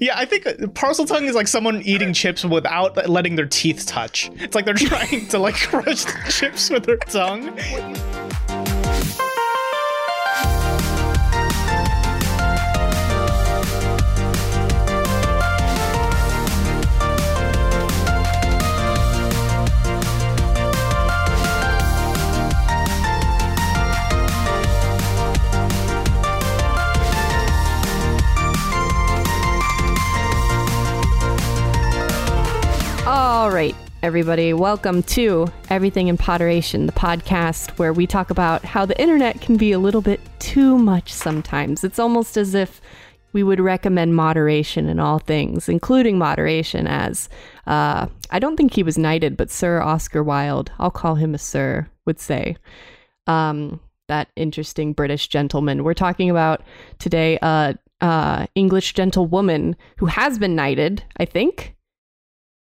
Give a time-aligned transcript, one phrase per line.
[0.00, 4.30] Yeah, I think Parseltongue is like someone eating chips without letting their teeth touch.
[4.34, 7.56] It's like they're trying to like crush the chips with their tongue.
[34.06, 39.40] Everybody, welcome to Everything in Potteration, the podcast where we talk about how the internet
[39.40, 41.82] can be a little bit too much sometimes.
[41.82, 42.80] It's almost as if
[43.32, 47.28] we would recommend moderation in all things, including moderation, as
[47.66, 51.38] uh, I don't think he was knighted, but Sir Oscar Wilde, I'll call him a
[51.38, 52.56] sir, would say.
[53.26, 55.82] Um, that interesting British gentleman.
[55.82, 56.62] We're talking about
[57.00, 61.75] today uh, uh, English gentlewoman who has been knighted, I think.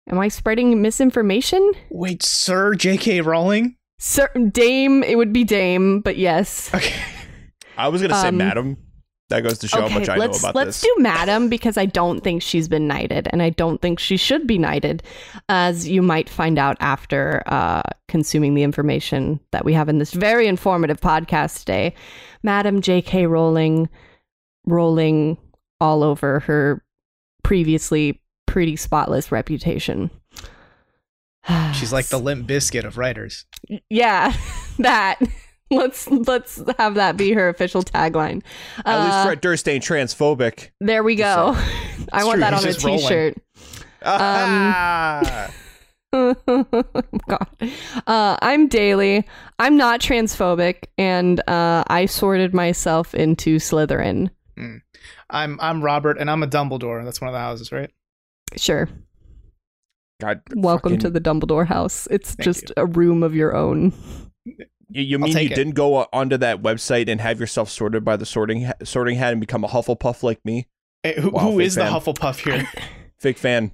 [0.08, 1.72] Am I spreading misinformation?
[1.90, 3.20] Wait, Sir J.K.
[3.20, 3.76] Rowling?
[3.98, 6.72] Sir Dame, it would be Dame, but yes.
[6.74, 6.94] Okay.
[7.76, 8.76] I was gonna say Um, madam.
[9.28, 11.86] That goes to show how much I know let's about let's do Madam because I
[11.86, 15.04] don't think she's been knighted, and I don't think she should be knighted,
[15.48, 20.12] as you might find out after uh, consuming the information that we have in this
[20.12, 21.94] very informative podcast today.
[22.42, 23.26] Madam J.K.
[23.26, 23.88] Rowling,
[24.66, 25.36] rolling
[25.80, 26.82] all over her
[27.44, 28.20] previously
[28.50, 30.10] pretty spotless reputation.
[31.74, 33.46] She's like the Limp Bizkit of writers.
[33.88, 34.34] yeah,
[34.78, 35.18] that.
[35.72, 38.42] Let's let's have that be her official tagline.
[38.84, 40.70] At least Uh, Fred Durst ain't transphobic.
[40.80, 41.56] There we go.
[42.12, 43.00] I want true, that he's on a just rolling.
[43.02, 43.36] t-shirt.
[44.04, 45.50] Ah!
[46.12, 47.46] God.
[48.08, 49.24] Uh, I'm Daily.
[49.60, 54.30] I'm not transphobic, and uh, I sorted myself into Slytherin.
[55.30, 57.04] I'm I'm Robert, and I'm a Dumbledore.
[57.04, 57.90] That's one of the houses, right?
[58.56, 58.88] Sure.
[60.20, 62.06] God, Welcome fucking- to the Dumbledore house.
[62.10, 63.92] It's Thank just a room of your own.
[64.44, 65.54] You, you mean you it.
[65.54, 69.16] didn't go uh, onto that website and have yourself sorted by the sorting ha- sorting
[69.16, 70.68] hat and become a Hufflepuff like me?
[71.02, 71.82] Hey, who Wow, who fake is the.
[71.82, 72.68] Hufflepuff here?
[73.18, 73.72] Fake fan.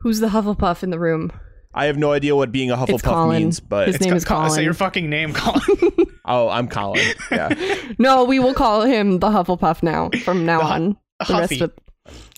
[0.00, 1.30] Who's the Hufflepuff in the room?
[1.72, 4.48] I have no idea what being a Hufflepuff means, but His name Co- is Co-
[4.48, 6.06] Say your fucking name, Colin.
[6.24, 7.04] oh, I'm Colin.
[7.30, 7.54] Yeah.
[7.98, 10.10] No, we will call him the Hufflepuff now.
[10.24, 11.60] From now The Hu- on, the Huffy.
[11.60, 11.72] rest of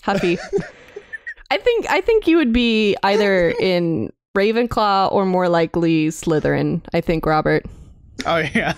[0.03, 0.37] Huffy.
[1.49, 6.81] I think I think you would be either in Ravenclaw or more likely Slytherin.
[6.93, 7.65] I think Robert.
[8.25, 8.73] oh yeah.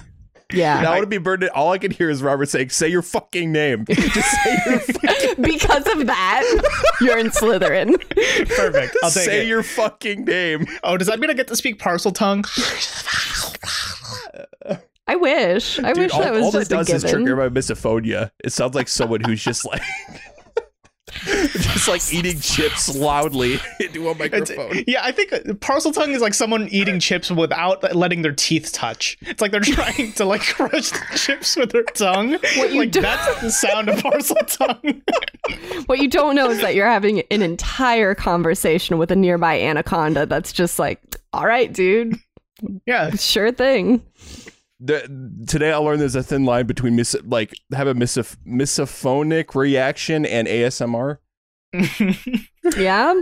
[0.51, 0.81] Yeah.
[0.81, 1.47] Now would be burned.
[1.49, 5.43] All I can hear is Robert saying, "Say your fucking name." Just say your fucking,
[5.43, 7.99] because of that, you're in Slytherin.
[8.55, 8.97] Perfect.
[9.03, 9.47] I'll take say it.
[9.47, 10.65] your fucking name.
[10.83, 12.47] Oh, does that mean I get to speak Parseltongue?
[15.07, 15.79] I wish.
[15.79, 18.29] I Dude, wish all, that was all just that a does is trigger my misophonia.
[18.43, 19.81] It sounds like someone who's just like,
[21.25, 24.83] just like eating chips loudly into a It's- microphone.
[24.87, 29.17] yeah, I think Parseltongue is like someone eating chips without letting their teeth touch.
[29.21, 32.31] It's like they're trying to like crush the chips with their tongue.
[32.57, 35.01] What you like do- that's the sound of parcel tongue.
[35.87, 40.25] What you don't know is that you're having an entire conversation with a nearby anaconda
[40.25, 41.01] that's just like,
[41.33, 42.15] all right, dude,
[42.85, 43.11] yeah.
[43.11, 44.03] sure thing.
[44.79, 49.53] The, today I learned there's a thin line between mis- like have a misoph- misophonic
[49.55, 51.17] reaction and ASMR.
[52.77, 53.13] Yeah.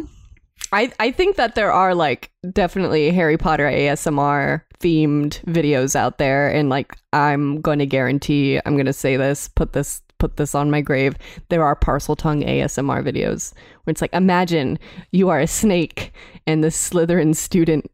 [0.72, 6.50] I, I think that there are like definitely Harry Potter ASMR themed videos out there
[6.50, 10.54] and like I'm going to guarantee I'm going to say this put this put this
[10.54, 11.16] on my grave
[11.50, 13.54] there are Parseltongue ASMR videos
[13.84, 14.78] where it's like imagine
[15.12, 16.12] you are a snake
[16.46, 17.90] and the Slytherin student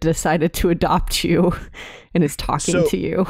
[0.00, 1.52] decided to adopt you
[2.14, 3.26] and is talking So- to you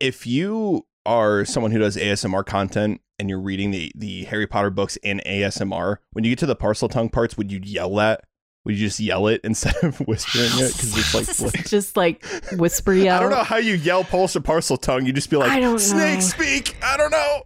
[0.00, 4.70] If you are someone who does ASMR content and you're reading the the Harry Potter
[4.70, 8.24] books in ASMR, when you get to the Parseltongue parts, would you yell that?
[8.66, 10.72] Would you just yell it instead of whispering it?
[10.72, 14.36] Because it's like what- just like whisper yell I don't know how you yell Polish
[14.36, 15.06] or parcel tongue.
[15.06, 16.20] You just be like, I don't snake know.
[16.20, 16.76] speak.
[16.82, 17.42] I don't know.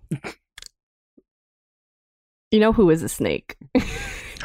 [2.51, 3.57] You know who is a snake?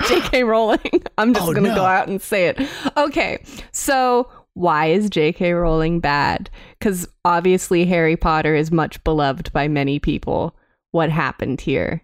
[0.08, 0.44] J.K.
[0.44, 1.04] Rowling.
[1.18, 1.76] I'm just Oh, going to no.
[1.76, 2.60] go out and say it.
[2.98, 5.54] Okay, so why is J.K.
[5.54, 6.50] Rowling bad?
[6.78, 10.56] Because obviously Harry Potter is much beloved by many people.
[10.92, 12.04] What happened here?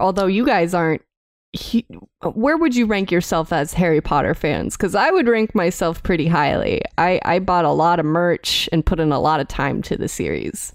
[0.00, 1.02] Although you guys aren't.
[1.52, 1.86] He,
[2.34, 4.76] where would you rank yourself as Harry Potter fans?
[4.76, 6.82] Because I would rank myself pretty highly.
[6.98, 9.96] I, I bought a lot of merch and put in a lot of time to
[9.96, 10.74] the series.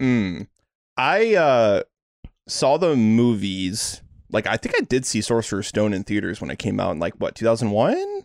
[0.00, 0.46] Mm.
[0.96, 1.82] I uh
[2.48, 4.00] saw the movies.
[4.32, 6.98] Like I think I did see Sorcerer's Stone in theaters when it came out in
[6.98, 8.24] like what 2001.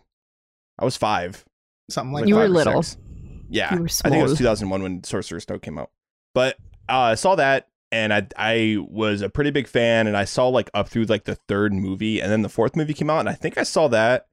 [0.78, 1.44] I was five.
[1.90, 2.40] Something Like like You that.
[2.42, 2.82] were little.
[2.82, 3.00] six.
[3.48, 5.90] Yeah, You were I think it was 2001 when Sorcerer's Stone came out.
[6.34, 6.56] But
[6.88, 10.48] uh, I saw that and I I was a pretty big fan, and I saw
[10.48, 13.28] like up through like the third movie, and then the fourth movie came out, and
[13.28, 14.26] I think I saw that,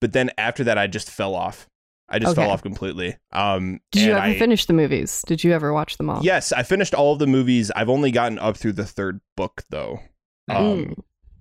[0.00, 1.68] but then after that, I just fell off.
[2.10, 3.16] I just fell off completely.
[3.32, 5.22] Um, Did you ever I- finish the movies?
[5.26, 6.22] Did you ever watch them all?
[6.24, 7.70] Yes, I finished all of the movies.
[7.76, 10.00] I've only gotten up through the third book though.
[10.48, 10.94] Um, Mm.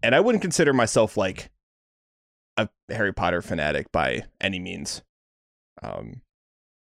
[0.03, 1.49] and I wouldn't consider myself like
[2.57, 5.01] a Harry Potter fanatic by any means.
[5.83, 6.21] Um,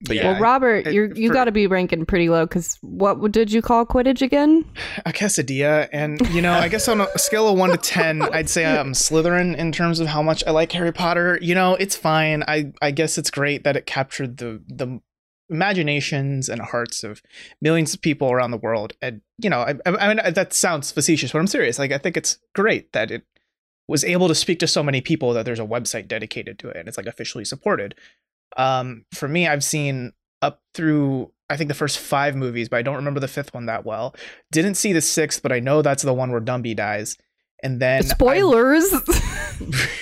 [0.03, 2.79] but yeah, Well, Robert, it- you're, you for- got to be ranking pretty low because
[2.81, 4.65] what did you call Quidditch again?
[5.05, 8.49] a quesadilla and you know i guess on a scale of 1 to 10 i'd
[8.49, 11.95] say i'm slytherin in terms of how much i like harry potter you know it's
[11.95, 14.99] fine i i guess it's great that it captured the the
[15.51, 17.21] imaginations and hearts of
[17.62, 21.31] millions of people around the world and you know i, I mean that sounds facetious
[21.33, 23.24] but i'm serious like i think it's great that it
[23.88, 26.77] was able to speak to so many people that there's a website dedicated to it
[26.77, 27.95] and it's like officially supported
[28.56, 32.81] um for me i've seen up through I think the first five movies, but I
[32.81, 34.15] don't remember the fifth one that well.
[34.54, 37.18] Didn't see the sixth, but I know that's the one where Dumby dies.
[37.62, 38.86] And then I- Spoilers.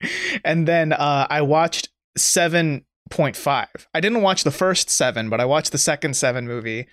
[0.44, 1.88] and then uh, I watched
[2.18, 3.68] seven point five.
[3.94, 6.86] I didn't watch the first seven, but I watched the second seven movie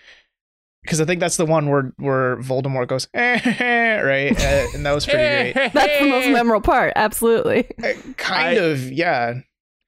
[0.84, 5.06] because I think that's the one where where Voldemort goes right, uh, and that was
[5.06, 5.72] pretty great.
[5.74, 6.94] That's the most memorable part.
[6.96, 7.68] Absolutely.
[7.84, 9.34] Uh, kind I- of, yeah.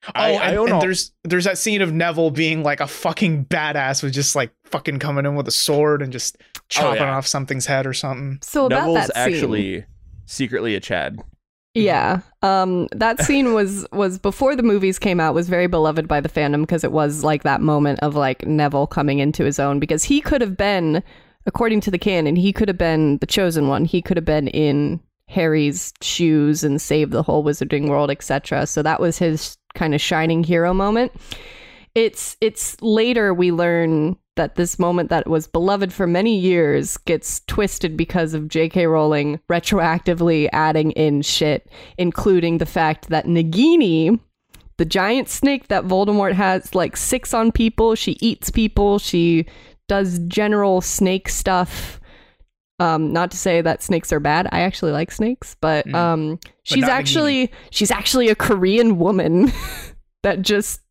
[0.09, 0.79] Oh, I- I and, don't and know.
[0.81, 4.99] there's there's that scene of Neville being like a fucking badass with just like fucking
[4.99, 6.37] coming in with a sword and just
[6.69, 7.17] chopping Oh, yeah.
[7.17, 8.39] off something's head or something.
[8.41, 9.85] So about Neville's that scene, actually
[10.25, 11.19] secretly a Chad.
[11.83, 15.33] Yeah, um, that scene was was before the movies came out.
[15.33, 18.87] Was very beloved by the fandom because it was like that moment of like Neville
[18.87, 21.03] coming into his own because he could have been,
[21.45, 23.85] according to the canon, he could have been the chosen one.
[23.85, 28.65] He could have been in Harry's shoes and saved the whole wizarding world, etc.
[28.65, 31.11] So that was his kind of shining hero moment.
[31.95, 37.41] It's it's later we learn that this moment that was beloved for many years gets
[37.41, 38.87] twisted because of J.K.
[38.87, 44.19] Rowling retroactively adding in shit, including the fact that Nagini,
[44.77, 49.45] the giant snake that Voldemort has like six on people, she eats people, she
[49.87, 51.99] does general snake stuff.
[52.79, 54.47] Um, not to say that snakes are bad.
[54.51, 55.95] I actually like snakes, but Mm.
[55.95, 59.51] um, she's not actually she's actually a Korean woman
[60.23, 60.81] that just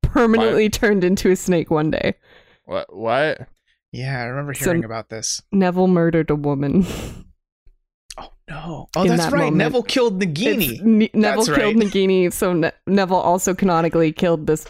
[0.00, 2.14] permanently turned into a snake one day.
[2.64, 2.94] What?
[2.94, 3.48] What?
[3.92, 5.40] Yeah, I remember So- hearing about this.
[5.52, 6.84] Neville murdered a woman.
[8.16, 8.86] Oh no!
[8.94, 9.38] Oh, that's that right.
[9.46, 9.56] moment.
[9.56, 10.80] Neville killed It's- Nagini.
[10.82, 11.76] Ne- Neville That's killed right.
[11.92, 14.66] Nagini, so ne- Neville also canonically killed this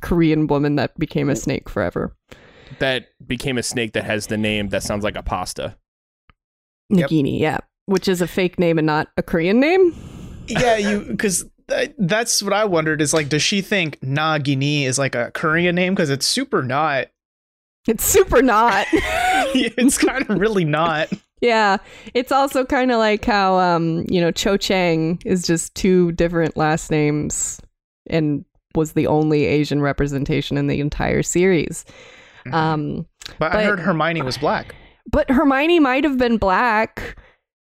[0.00, 2.16] Korean woman that became a snake forever.
[2.78, 5.76] That became a snake that has the name that sounds like a pasta.
[6.88, 7.10] Yep.
[7.10, 9.94] Nagini, yeah, which is a fake name and not a Korean name.
[10.46, 11.44] yeah, you because
[11.98, 13.00] that's what I wondered.
[13.00, 15.94] Is like, does she think Nagini is like a Korean name?
[15.94, 17.08] Because it's super not.
[17.86, 18.86] It's super not.
[18.92, 21.10] it's kind of really not.
[21.40, 21.78] yeah,
[22.14, 26.56] it's also kind of like how um, you know, Cho Chang is just two different
[26.56, 27.60] last names
[28.08, 28.44] and
[28.74, 31.84] was the only Asian representation in the entire series.
[32.52, 33.06] Um,
[33.38, 34.74] but, I heard Hermione was black.
[35.10, 37.18] but Hermione might have been black.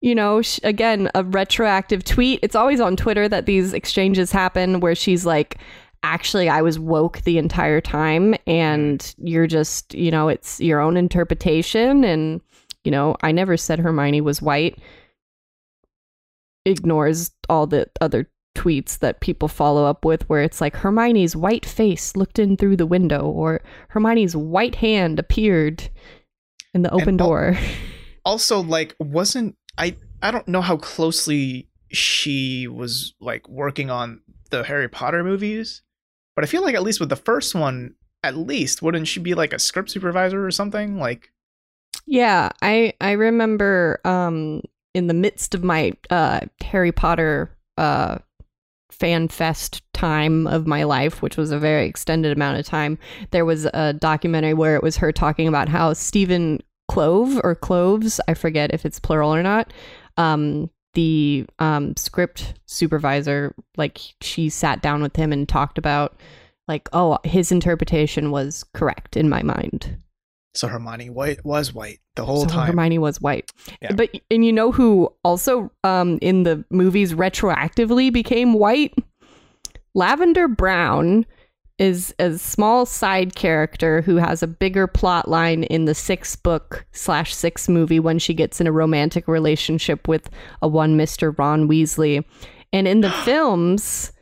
[0.01, 2.41] You know, sh- again, a retroactive tweet.
[2.43, 5.59] It's always on Twitter that these exchanges happen where she's like,
[6.03, 10.97] actually, I was woke the entire time, and you're just, you know, it's your own
[10.97, 12.05] interpretation.
[12.05, 12.41] And,
[12.85, 14.79] you know, I never said Hermione was white.
[16.65, 21.67] Ignores all the other tweets that people follow up with where it's like Hermione's white
[21.67, 25.89] face looked in through the window or Hermione's white hand appeared
[26.75, 27.59] in the open And door.
[28.25, 29.97] Also, like, wasn't I?
[30.23, 35.83] I don't know how closely she was like working on the Harry Potter movies,
[36.35, 39.35] but I feel like at least with the first one, at least wouldn't she be
[39.35, 40.99] like a script supervisor or something?
[40.99, 41.33] Like,
[42.07, 44.63] Yeah, I I remember um
[44.95, 48.19] in the midst of my uh Harry Potter uh
[48.91, 52.99] fan fest time of my life, which was a very extended amount of time,
[53.31, 58.21] there was a documentary where it was her talking about how Stephen Klove or Kloves,
[58.29, 59.73] I forget if it's plural or not,
[60.17, 66.19] um the um script supervisor like she sat down with him and talked about
[66.69, 69.99] like oh his interpretation was correct in my mind
[70.57, 72.69] so Hermione white was white the whole so time.
[72.69, 73.53] Hermione was white.
[73.83, 73.93] Yeah.
[73.93, 78.95] But and you know who also um in the movies retroactively became white?
[79.95, 81.27] Lavender Brown
[81.79, 86.87] is a small side character who has a bigger plot line in the sixth book
[86.93, 90.31] slash sixth movie when she gets in a romantic relationship with
[90.63, 91.37] a one Mr.
[91.39, 92.25] Ron Weasley.
[92.73, 94.13] And in the films,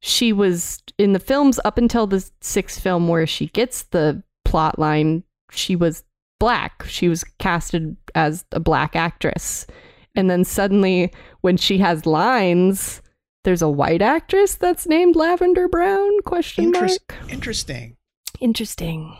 [0.00, 4.78] she was in the films up until the sixth film where she gets the plot
[4.78, 6.04] line, she was
[6.38, 6.84] black.
[6.86, 9.66] She was casted as a black actress.
[10.14, 11.12] And then suddenly
[11.42, 13.02] when she has lines,
[13.44, 16.20] there's a white actress that's named Lavender Brown?
[16.22, 16.90] Question mark.
[17.28, 17.96] Interesting.
[18.40, 19.16] Interesting.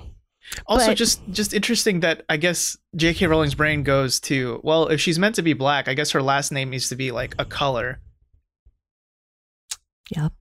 [0.67, 3.27] Also, But- just just interesting that I guess J.K.
[3.27, 6.51] Rowling's brain goes to well, if she's meant to be black, I guess her last
[6.53, 8.01] name needs to be like a color.
[10.17, 10.33] Yep.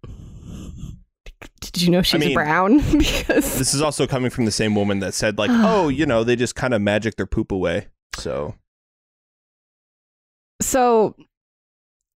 [1.61, 2.77] Did you know she's mean- brown?
[2.97, 6.23] because This is also coming from the same woman that said, like, oh, you know,
[6.23, 7.87] they just kind of magic their poop away.
[8.15, 8.55] So
[10.61, 11.15] so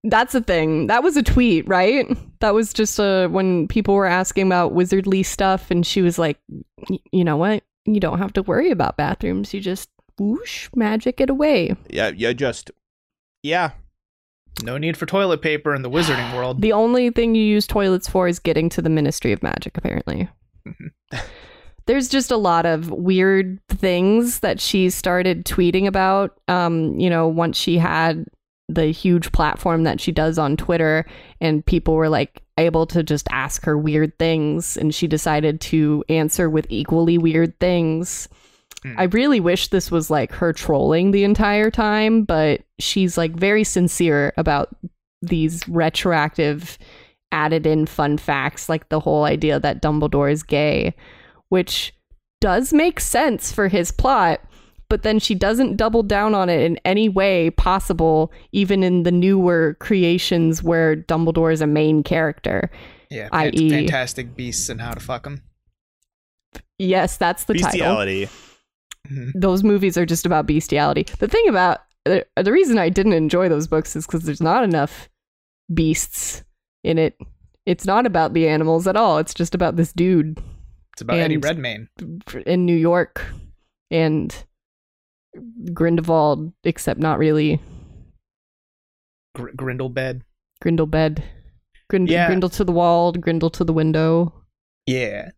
[0.04, 0.86] that's the thing.
[0.86, 2.06] That was a tweet, right?
[2.40, 6.38] That was just a when people were asking about wizardly stuff, and she was like,
[6.88, 7.62] "Y- "You know what?
[7.84, 9.52] You don't have to worry about bathrooms.
[9.52, 12.70] You just whoosh magic it away." yeah, yeah, just
[13.42, 13.72] yeah.
[14.62, 16.60] No need for toilet paper in the wizarding world.
[16.60, 20.28] The only thing you use toilets for is getting to the Ministry of Magic, apparently.
[21.86, 26.38] There's just a lot of weird things that she started tweeting about.
[26.46, 28.26] Um, you know, once she had
[28.74, 31.06] the huge platform that she does on Twitter,
[31.40, 36.04] and people were like able to just ask her weird things, and she decided to
[36.08, 38.28] answer with equally weird things.
[38.82, 38.94] Hmm.
[38.98, 43.64] I really wish this was like her trolling the entire time, but she's like very
[43.64, 44.74] sincere about
[45.22, 46.78] these retroactive
[47.32, 50.94] added in fun facts like the whole idea that Dumbledore is gay,
[51.48, 51.94] which
[52.40, 54.40] does make sense for his plot,
[54.90, 59.12] but then she doesn't double down on it in any way possible, even in the
[59.12, 62.70] newer creations where Dumbledore is a main character.
[63.08, 63.70] Yeah, i.e.
[63.70, 65.42] fantastic beasts and how to fuck them.
[66.78, 67.70] Yes, that's the title.
[67.70, 68.28] Bestiality.
[69.08, 69.30] Mm-hmm.
[69.40, 71.04] those movies are just about bestiality.
[71.18, 74.62] The thing about the, the reason I didn't enjoy those books is because there's not
[74.62, 75.08] enough
[75.72, 76.44] beasts
[76.84, 77.16] in it.
[77.66, 79.18] It's not about the animals at all.
[79.18, 80.38] It's just about this dude
[80.92, 81.88] It's about Eddie Redmayne.
[82.46, 83.24] in New York
[83.90, 84.44] and
[85.72, 87.60] Grindelwald, except not really
[89.34, 90.24] Gr- Grindelbed.
[90.60, 91.22] Grindelbed.
[91.88, 92.30] Grind- Yeah.
[92.30, 94.32] Grindel to the wall, Grindel to the window.
[94.86, 95.30] Yeah.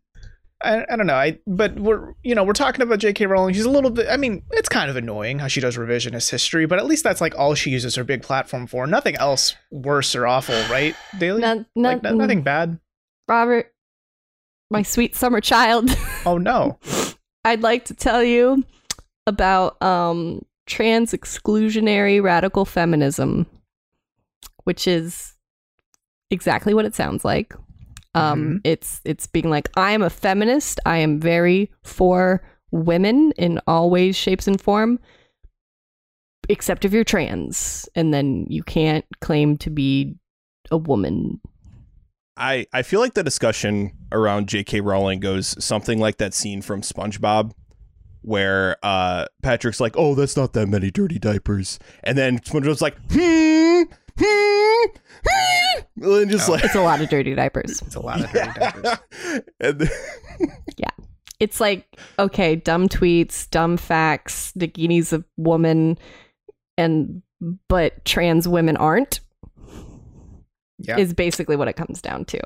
[0.63, 1.15] I, I don't know.
[1.15, 3.25] I but we're you know we're talking about J.K.
[3.25, 3.53] Rowling.
[3.53, 4.07] She's a little bit.
[4.09, 7.19] I mean, it's kind of annoying how she does revisionist history, but at least that's
[7.19, 8.87] like all she uses her big platform for.
[8.87, 10.95] Nothing else worse or awful, right?
[11.19, 12.45] Daily, Not, like not, no- nothing mm.
[12.45, 12.79] bad.
[13.27, 13.73] Robert,
[14.71, 15.89] my sweet summer child.
[16.25, 16.79] Oh no.
[17.45, 18.63] I'd like to tell you
[19.27, 23.45] about um, trans exclusionary radical feminism,
[24.63, 25.33] which is
[26.29, 27.53] exactly what it sounds like.
[28.15, 28.61] Um, Mhm.
[28.63, 30.79] It's it's being like I am a feminist.
[30.85, 34.99] I am very for women in all ways, shapes, and form,
[36.49, 40.15] except if you're trans, and then you can't claim to be
[40.71, 41.39] a woman.
[42.35, 44.81] I, I feel like the discussion around J.K.
[44.81, 47.51] Rowling goes something like that scene from SpongeBob
[48.23, 51.77] where uh, Patrick's like, oh, that's not that many dirty diapers.
[52.03, 53.83] And then SpongeBob's like, hmm,
[54.19, 54.85] hmm,
[55.27, 56.03] hmm.
[56.03, 56.53] And just Oh.
[56.53, 57.81] like, It's a lot of dirty diapers.
[57.81, 58.97] It's a lot of dirty diapers.
[59.59, 59.89] and then-
[61.39, 61.85] it's like
[62.19, 65.97] okay dumb tweets dumb facts Nagini's a woman
[66.77, 67.21] and
[67.67, 69.19] but trans women aren't
[70.79, 70.97] Yeah.
[70.97, 72.39] is basically what it comes down to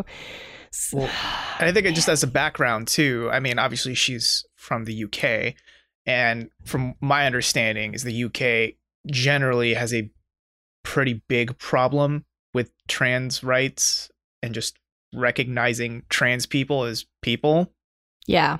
[0.94, 1.10] Well,
[1.60, 3.30] And I think it just as a background too.
[3.32, 5.54] I mean, obviously she's from the UK,
[6.08, 8.76] and from my understanding, is the UK
[9.12, 10.10] generally has a
[10.84, 14.10] pretty big problem with trans rights
[14.42, 14.80] and just
[15.14, 17.72] recognizing trans people as people.
[18.26, 18.58] yeah.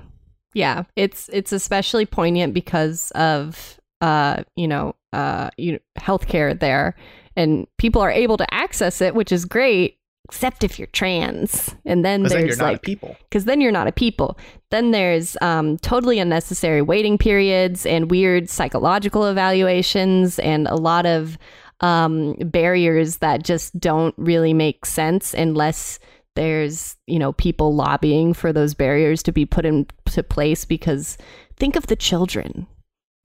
[0.54, 0.84] Yeah.
[0.96, 6.94] It's it's especially poignant because of uh you know uh you know, healthcare there.
[7.36, 9.97] And people are able to access it which is great
[10.28, 13.16] except if you're trans and then then there's not like a people.
[13.28, 14.38] because then you're not a people.
[14.70, 21.38] Then there's um, totally unnecessary waiting periods and weird psychological evaluations and a lot of
[21.80, 25.98] um, barriers that just don't really make sense unless
[26.36, 30.64] there's you know people lobbying for those barriers to be put into place.
[30.66, 31.16] Because
[31.56, 32.66] think of the children.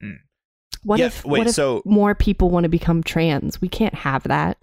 [0.02, 0.16] Mm.
[0.84, 3.60] What Yeah, if wait, what if so- more people want to become trans?
[3.60, 4.56] We can't have that.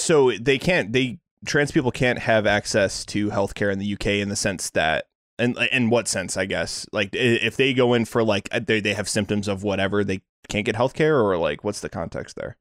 [0.00, 4.28] So they can't, they, trans people can't have access to healthcare in the UK in
[4.28, 5.06] the sense that,
[5.38, 6.84] and in what sense, I guess?
[6.92, 10.20] Like, if they go in for like, uh, they, they have symptoms of whatever, they
[10.48, 12.56] can't get healthcare, or like, what's the context there?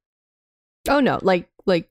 [0.87, 1.89] Oh no, like like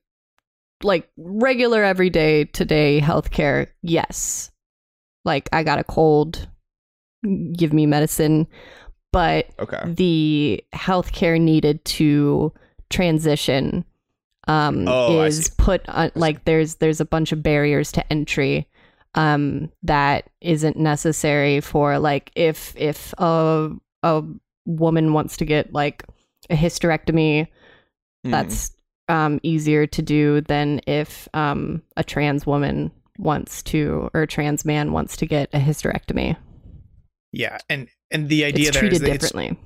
[0.81, 4.49] like regular everyday today healthcare, yes.
[5.25, 6.47] Like I got a cold,
[7.53, 8.47] give me medicine,
[9.11, 9.81] but Okay.
[9.85, 12.53] the healthcare needed to
[12.89, 13.83] transition
[14.47, 18.67] um Oh, is put on like there's there's a bunch of barriers to entry
[19.15, 23.71] um that isn't necessary for like if if a
[24.03, 24.23] a
[24.65, 26.03] woman wants to get like
[26.49, 27.47] a hysterectomy,
[28.25, 28.31] Mhm.
[28.31, 28.71] that's
[29.09, 34.65] um, easier to do than if um, a trans woman wants to or a trans
[34.65, 36.35] man wants to get a hysterectomy.
[37.31, 39.57] Yeah, and and the idea It's treated that it's, differently.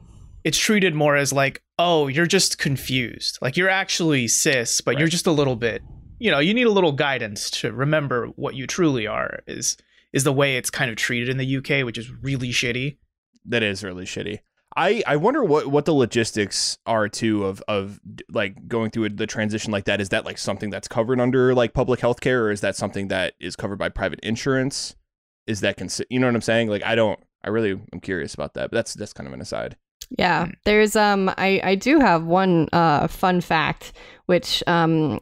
[0.44, 3.40] it's treated more as like, oh, you're just confused.
[3.42, 5.82] Like you're actually cis, but you're just a little bit.
[6.20, 9.40] You know, you need a little guidance to remember what you truly are.
[9.48, 9.78] Is
[10.14, 12.98] is the way it's kind of treated in the UK, which is really shitty.
[13.46, 14.40] that is really shitty.
[14.76, 19.28] I, I wonder what, what the logistics are too of of like going through the
[19.28, 20.00] transition like that.
[20.00, 23.08] Is that like something that's covered under like public health care, or is that something
[23.08, 24.96] that is covered by private insurance?
[25.48, 26.70] Is that consi- you know what I'm saying?
[26.70, 27.20] Like I don't.
[27.44, 28.70] I really am curious about that.
[28.70, 29.76] But that's that's kind of an aside.
[30.18, 30.54] Yeah, Mm.
[30.66, 33.94] there's um I I do have one uh fun fact
[34.26, 35.20] which um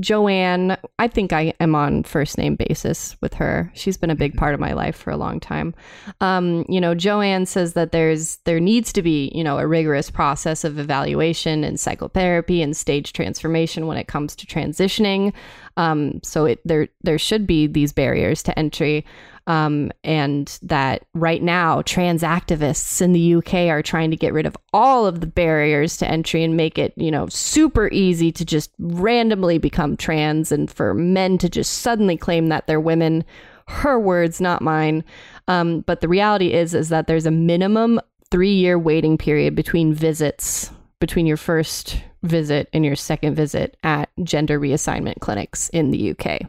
[0.00, 3.70] Joanne, I think I am on first name basis with her.
[3.74, 5.74] She's been a big part of my life for a long time.
[6.22, 10.10] Um, you know, Joanne says that there's there needs to be, you know, a rigorous
[10.10, 15.34] process of evaluation and psychotherapy and stage transformation when it comes to transitioning.
[15.76, 19.04] Um, so it there there should be these barriers to entry
[19.46, 24.46] um, and that right now trans activists in the UK are trying to get rid
[24.46, 28.44] of all of the barriers to entry and make it, you know, super easy to
[28.44, 33.24] just randomly become trans and for men to just suddenly claim that they're women.
[33.68, 35.04] Her words, not mine.
[35.48, 39.92] Um, but the reality is, is that there's a minimum three year waiting period between
[39.92, 40.70] visits,
[41.00, 46.42] between your first visit and your second visit at gender reassignment clinics in the UK.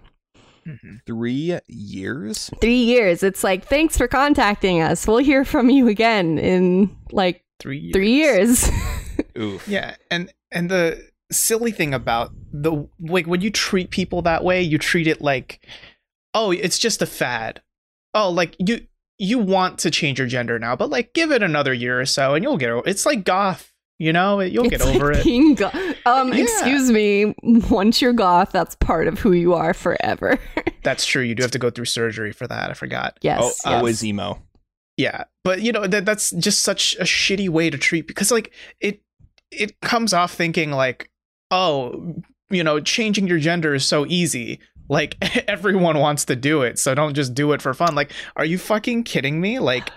[0.68, 1.00] Mhm.
[1.06, 2.50] Three years.
[2.62, 3.24] Three years.
[3.24, 5.08] It's like, thanks for contacting us.
[5.08, 7.94] We'll hear from you again in like Three years.
[7.94, 8.70] three years.
[9.38, 9.68] Oof.
[9.68, 14.62] Yeah, and and the silly thing about the like when you treat people that way,
[14.62, 15.66] you treat it like,
[16.34, 17.62] oh, it's just a fad.
[18.14, 18.86] Oh, like you
[19.20, 22.36] you want to change your gender now, but like give it another year or so,
[22.36, 22.88] and you'll get over.
[22.88, 24.40] It's like goth, you know.
[24.42, 25.24] You'll get It's like over it.
[25.24, 25.72] being go-
[26.06, 26.44] um, Yeah.
[26.44, 27.34] excuse me.
[27.44, 30.40] Once you're goth, that's part of who you are forever.
[30.84, 31.22] That's true.
[31.22, 32.70] You do have to go through surgery for that.
[32.70, 33.18] I forgot.
[33.22, 33.40] yes.
[33.42, 33.62] oh, yes.
[33.66, 34.42] always emo.
[34.98, 38.54] Yeah, but you know that that's just such a shitty way to treat because like
[38.82, 39.02] it
[39.50, 41.10] it comes off thinking like
[41.50, 42.14] oh
[42.52, 46.94] you know changing your gender is so easy like everyone wants to do it so
[46.94, 49.90] don't just do it for fun like are you fucking kidding me like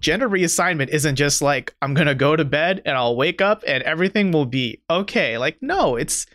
[0.00, 3.82] gender reassignment isn't just like I'm gonna go to bed and I'll wake up and
[3.84, 6.26] everything will be okay like no it's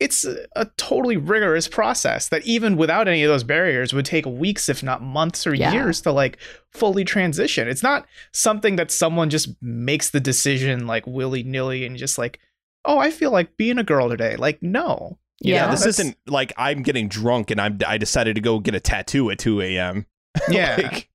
[0.00, 4.26] it's a, a totally rigorous process that even without any of those barriers would take
[4.26, 5.72] weeks if not months or Yeah.
[5.72, 6.38] years to like
[6.72, 12.18] fully transition it's not something that someone just makes the decision like willy-nilly and just
[12.18, 12.38] like
[12.84, 15.66] oh i feel like being a girl today like no You Yeah.
[15.66, 18.80] know, this isn't like I'm getting drunk and I'm I decided to go get a
[18.80, 20.06] tattoo at 2 a.m.
[20.48, 21.08] yeah Like,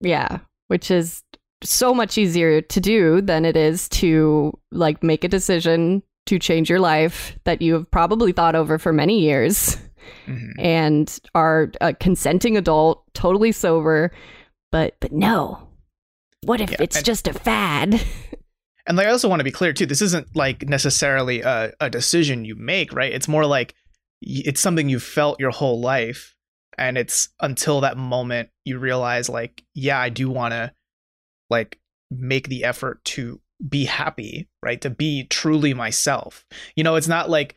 [0.00, 1.22] Yeah, which is
[1.62, 6.68] so much easier to do than it is to like make a decision to change
[6.68, 9.76] your life that you have probably thought over for many years
[10.28, 10.52] Mhm.
[10.58, 14.12] and are a consenting adult, totally sober,
[14.70, 15.66] but but no.
[16.44, 18.00] What if Yeah, it's and- just a fad?
[18.88, 19.84] And like, I also want to be clear too.
[19.84, 23.12] This isn't like necessarily a, a decision you make, right?
[23.12, 23.74] It's more like
[24.22, 26.35] it's something you've felt your whole life,
[26.78, 30.72] and it's until that moment you realize, like, yeah, I do want to,
[31.50, 31.78] like,
[32.10, 34.80] make the effort to be happy, right?
[34.82, 36.44] To be truly myself.
[36.76, 37.54] You know, it's not like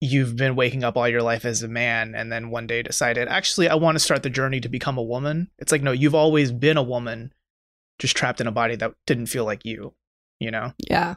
[0.00, 3.28] you've been waking up all your life as a man and then one day decided,
[3.28, 5.50] actually, I want to start the journey to become a woman.
[5.58, 7.32] It's like, no, you've always been a woman,
[7.98, 9.94] just trapped in a body that didn't feel like you.
[10.40, 10.72] You know.
[10.78, 11.14] Yeah.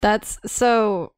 [0.00, 1.12] That's so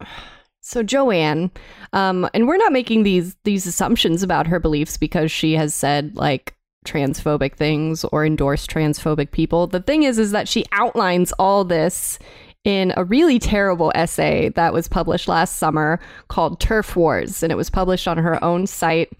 [0.66, 1.50] so Joanne
[1.92, 6.16] um and we're not making these these assumptions about her beliefs because she has said
[6.16, 9.66] like transphobic things or endorsed transphobic people.
[9.66, 12.18] The thing is is that she outlines all this
[12.64, 17.56] in a really terrible essay that was published last summer called Turf Wars and it
[17.56, 19.12] was published on her own site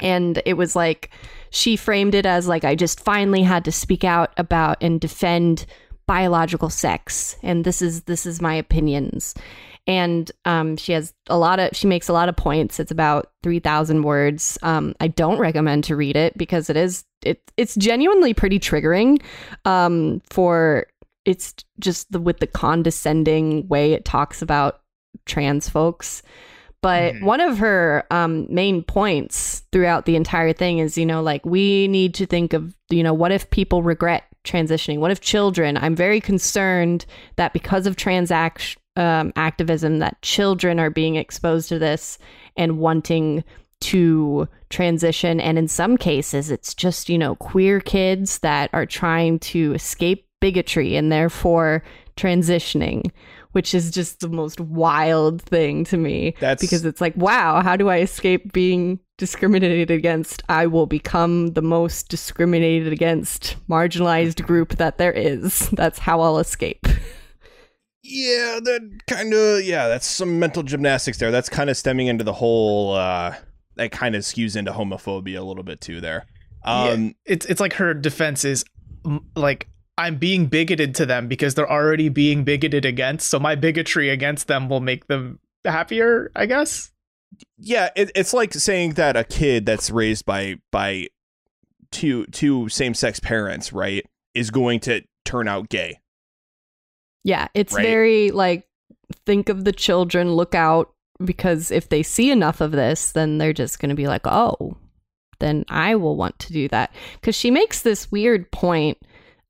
[0.00, 1.10] and it was like
[1.50, 5.66] she framed it as like I just finally had to speak out about and defend
[6.06, 9.34] biological sex and this is this is my opinions
[9.86, 13.32] and um, she has a lot of she makes a lot of points it's about
[13.42, 18.32] 3000 words um, i don't recommend to read it because it is it, it's genuinely
[18.34, 19.20] pretty triggering
[19.64, 20.86] um, for
[21.24, 24.80] it's just the with the condescending way it talks about
[25.26, 26.22] trans folks
[26.80, 27.22] but Mhm.
[27.22, 31.86] one of her um, main points throughout the entire thing is, you know, like we
[31.86, 34.98] need to think of, you know, what if people regret transitioning?
[34.98, 35.76] What if children?
[35.76, 41.68] I'm very concerned that because of trans act- um, activism, that children are being exposed
[41.70, 42.18] to this
[42.56, 43.44] and wanting
[43.80, 45.40] to transition.
[45.40, 50.26] And in some cases, it's just, you know, queer kids that are trying to escape
[50.40, 51.82] bigotry and therefore
[52.16, 53.10] transitioning,
[53.52, 56.34] which is just the most wild thing to me.
[56.40, 60.42] That's because it's like, wow, how do I escape being discriminated against?
[60.48, 65.68] I will become the most discriminated against marginalized group that there is.
[65.70, 66.86] That's how I'll escape.
[68.02, 71.30] yeah, that kind of yeah, that's some mental gymnastics there.
[71.30, 73.34] That's kind of stemming into the whole uh
[73.76, 76.26] that kind of skews into homophobia a little bit too there.
[76.64, 78.64] Um It's it's like her defense is
[79.36, 83.28] like I'm being bigoted to them because they're already being bigoted against.
[83.28, 86.90] So my bigotry against them will make them happier, I guess.
[87.58, 91.08] yeah, it, it's like saying that a kid that's raised by by
[91.90, 96.00] two two same sex parents, right, is going to turn out gay.
[97.24, 97.82] Yeah, it's Right.
[97.86, 98.66] very like
[99.26, 100.92] think of the children, look out
[101.24, 104.76] because if they see enough of this, then they're just going to be like, "Oh,
[105.38, 108.98] then I will want to do that." Cuz she makes this weird point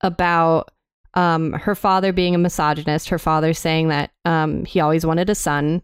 [0.02, 0.70] about
[1.14, 5.34] um her father being a misogynist, her father saying that um he always wanted a
[5.34, 5.82] son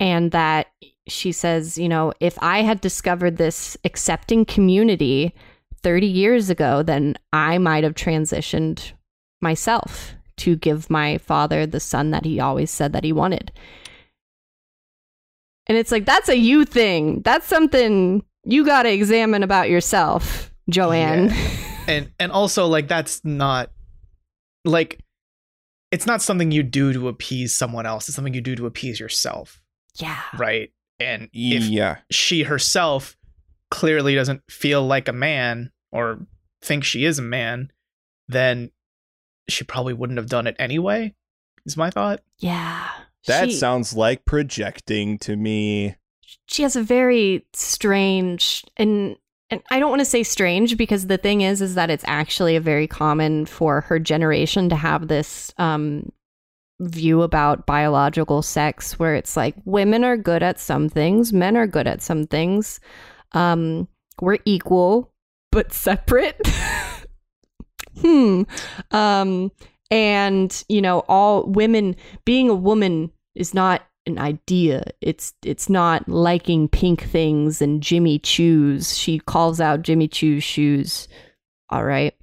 [0.00, 0.68] and that
[1.08, 5.34] she says, you know, if I had discovered this accepting community
[5.82, 8.92] 30 years ago, then I might have transitioned
[9.40, 13.52] myself to give my father the son that he always said that he wanted.
[15.66, 17.20] And it's like, that's a you thing.
[17.22, 21.30] That's something you got to examine about yourself, Joanne.
[21.86, 23.70] And and also like that's not
[24.64, 25.00] like
[25.90, 28.08] it's not something you do to appease someone else.
[28.08, 29.62] It's something you do to appease yourself,
[29.96, 30.20] Yeah.
[30.38, 30.70] right?
[31.00, 31.98] And if yeah.
[32.10, 33.16] she herself
[33.70, 36.26] clearly doesn't feel like a man or
[36.62, 37.70] think she is a man,
[38.28, 38.70] then
[39.48, 41.14] she probably wouldn't have done it anyway.
[41.66, 42.20] Is my thought.
[42.38, 42.86] Yeah.
[43.26, 45.96] That She- sounds like projecting to me.
[46.46, 49.16] she has a very strange and
[49.50, 52.54] and I don't want to say strange because the thing is is that it's actually
[52.56, 56.10] a very common for her generation to have this um
[56.80, 61.66] view about biological sex where it's like women are good at some things, men are
[61.66, 62.78] good at some things.
[63.32, 63.88] Um
[64.20, 65.12] we're equal
[65.50, 66.40] but separate.
[68.00, 68.42] hmm.
[68.90, 69.50] Um
[69.90, 74.82] and you know all women being a woman is not an idea.
[75.00, 78.96] It's it's not liking pink things and Jimmy Choo's.
[78.96, 81.06] She calls out Jimmy Choo's shoes.
[81.70, 82.14] All right.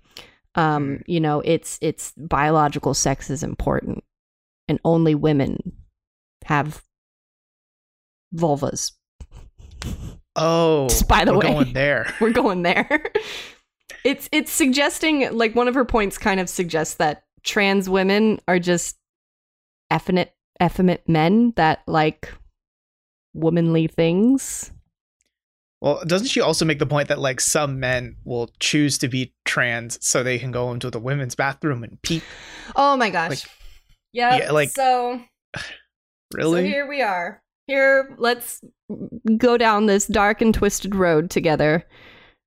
[0.56, 4.04] Um, you know, it's it's biological sex is important.
[4.68, 5.74] And only women
[6.46, 6.84] have
[8.36, 8.92] vulvas.
[10.36, 11.54] Oh, Just by the we're way.
[11.54, 12.14] going there.
[12.20, 13.12] We're going there.
[14.04, 18.60] it's it's suggesting like one of her points kind of suggests that trans women are
[18.60, 18.98] just
[19.94, 22.34] effeminate effeminate men that like
[23.34, 24.72] womanly things.
[25.82, 29.34] Well, doesn't she also make the point that like some men will choose to be
[29.44, 32.24] trans so they can go into the women's bathroom and peep?
[32.76, 33.30] Oh my gosh.
[33.30, 33.50] Like-
[34.14, 35.22] yeah, yeah, like- so
[36.34, 36.64] Really?
[36.64, 37.42] So here we are.
[37.68, 38.62] Here, let's
[39.38, 41.86] go down this dark and twisted road together.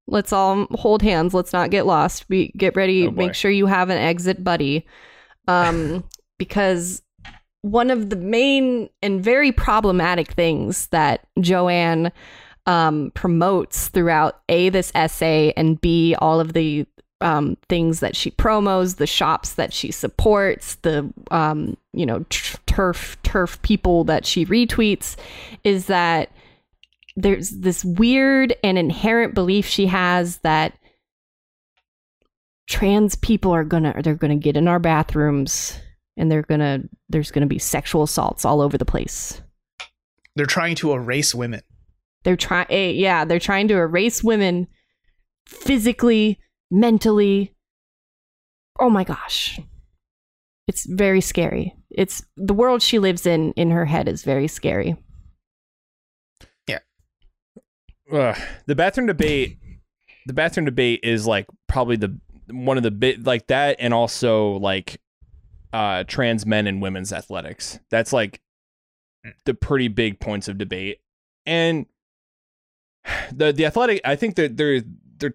[0.09, 1.35] Let's all hold hands.
[1.35, 2.29] Let's not get lost.
[2.29, 3.07] Be get ready.
[3.07, 4.87] Oh, make sure you have an exit buddy,
[5.47, 6.05] um,
[6.39, 7.03] because
[7.63, 12.11] one of the main and very problematic things that Joanne
[12.67, 16.87] um, promotes throughout a this essay and b all of the
[17.21, 22.25] um, things that she promos, the shops that she supports, the um, you know
[22.67, 25.17] turf turf people that she retweets,
[25.65, 26.31] is that
[27.19, 30.79] there's this weird and inherent belief she has that
[32.69, 35.77] trans people are gonna they're gonna get in our bathrooms
[36.17, 39.43] and they're gonna there's gonna be sexual assaults all over the place.
[40.37, 41.63] They're trying to erase women.
[42.23, 44.69] They're trying, eh, yeah, they're trying to erase women
[45.47, 46.39] physically,
[46.71, 47.57] mentally.
[48.79, 49.59] Oh my gosh.
[50.69, 51.75] It's very scary.
[51.91, 54.97] It's the world she lives in in her head is very scary.
[58.13, 58.37] Ugh.
[58.67, 59.59] the bathroom debate
[60.27, 62.19] the bathroom debate is like probably the
[62.51, 65.01] one of the bit like that and also like
[65.73, 67.79] uh trans men and women's athletics.
[67.91, 68.41] That's like
[69.45, 71.01] the pretty big points of debate.
[71.45, 71.87] And
[73.33, 74.83] the the athletic i think that they're
[75.19, 75.35] they're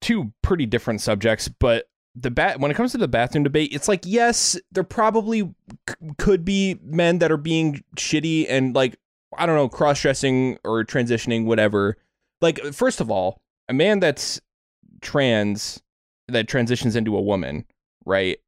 [0.00, 3.88] two pretty different subjects but the bat when it comes to the bathroom debate it's
[3.88, 5.42] like yes there probably
[5.88, 8.96] c- could be men that are being shitty and like
[9.38, 11.96] i don't know cross-dressing or transitioning whatever
[12.42, 14.40] like first of all a man that's
[15.00, 15.82] trans
[16.28, 17.64] that transitions into a woman
[18.04, 18.38] right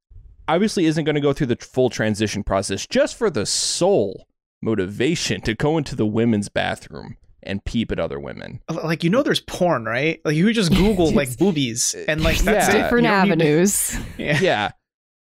[0.49, 4.27] obviously isn't going to go through the full transition process just for the sole
[4.63, 9.23] motivation to go into the women's bathroom and peep at other women Like you know,
[9.23, 10.19] there's porn, right?
[10.25, 12.83] Like you could just Google like boobies and like that's Yeah.
[12.83, 13.97] Different You don't to- avenues.
[14.19, 14.39] yeah.
[14.41, 14.71] yeah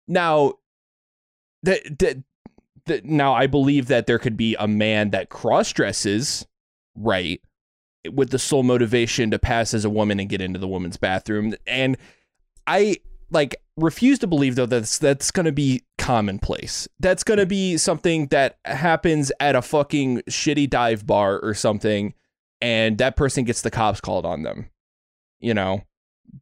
[0.09, 0.55] now
[1.63, 2.17] that that
[2.87, 6.45] that now I believe that there could be a man that cross dresses
[6.97, 7.41] right
[8.15, 11.55] with the sole motivation to pass as a woman and get into the woman's bathroom
[11.67, 11.97] and
[12.67, 12.97] I
[13.31, 16.89] like refuse to believe though that's that's going to be commonplace.
[17.01, 22.15] That's going to be something that happens at a fucking shitty dive bar or something
[22.61, 24.71] and that person gets the cops called on them.
[25.41, 25.83] You know,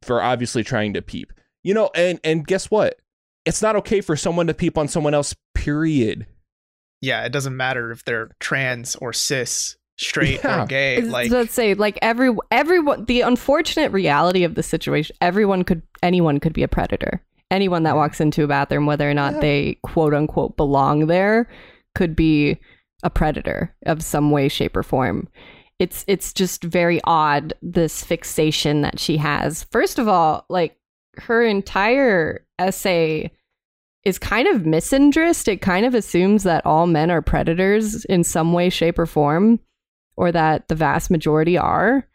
[0.01, 1.31] for obviously trying to peep.
[1.63, 2.99] You know, and and guess what?
[3.45, 6.25] It's not okay for someone to peep on someone else, period.
[7.01, 10.63] Yeah, it doesn't matter if they're trans or cis, straight Yeah.
[10.63, 11.01] or gay.
[11.01, 16.39] Like let's say like every everyone the unfortunate reality of the situation everyone could anyone
[16.39, 19.39] could be a predator anyone that walks into a bathroom whether or not Yeah.
[19.39, 21.49] they quote unquote belong there
[21.95, 22.57] could be
[23.03, 25.27] a predator of some way shape or form
[25.79, 30.77] it's it's just very odd this fixation that she has first of all like
[31.17, 33.31] her entire essay
[34.03, 38.53] is kind of misandrist it kind of assumes that all men are predators in some
[38.53, 39.59] way shape or form
[40.17, 42.07] or that the vast majority are,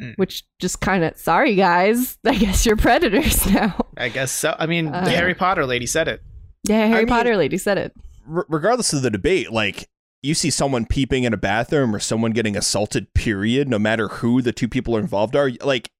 [0.00, 0.14] Mm.
[0.16, 3.86] which just kind of sorry guys, I guess you're predators now.
[3.96, 4.56] I guess so.
[4.58, 6.22] I mean, Uh, the Harry Potter lady said it.
[6.66, 7.92] Yeah, Harry mean- Potter lady said it.
[8.28, 9.88] R- regardless of the debate, like
[10.22, 14.40] you see someone peeping in a bathroom or someone getting assaulted, period, no matter who
[14.40, 15.90] the two people involved are, like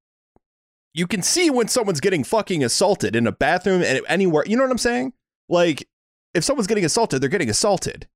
[0.95, 4.45] you can see when someone's getting fucking assaulted in a bathroom and anywhere.
[4.47, 5.13] You know what I'm saying?
[5.49, 5.87] Like
[6.35, 8.07] if someone's getting assaulted, they're getting assaulted.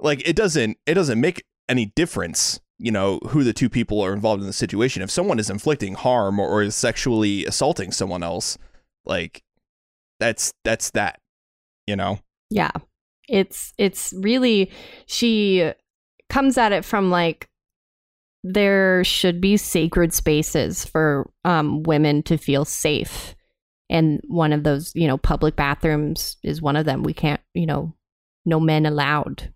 [0.00, 4.12] Like it doesn't it doesn't make any difference, you know, who the two people are
[4.12, 5.02] involved in the situation.
[5.02, 8.58] If someone is inflicting harm or, or is sexually assaulting someone else,
[9.04, 9.42] like
[10.20, 11.20] that's that's that,
[11.86, 12.18] you know.
[12.50, 12.72] Yeah.
[13.28, 14.70] It's it's really
[15.06, 15.72] she
[16.28, 17.48] comes at it from like
[18.44, 23.34] there should be sacred spaces for um women to feel safe.
[23.88, 27.02] And one of those, you know, public bathrooms is one of them.
[27.02, 27.94] We can't, you know,
[28.44, 29.52] no men allowed.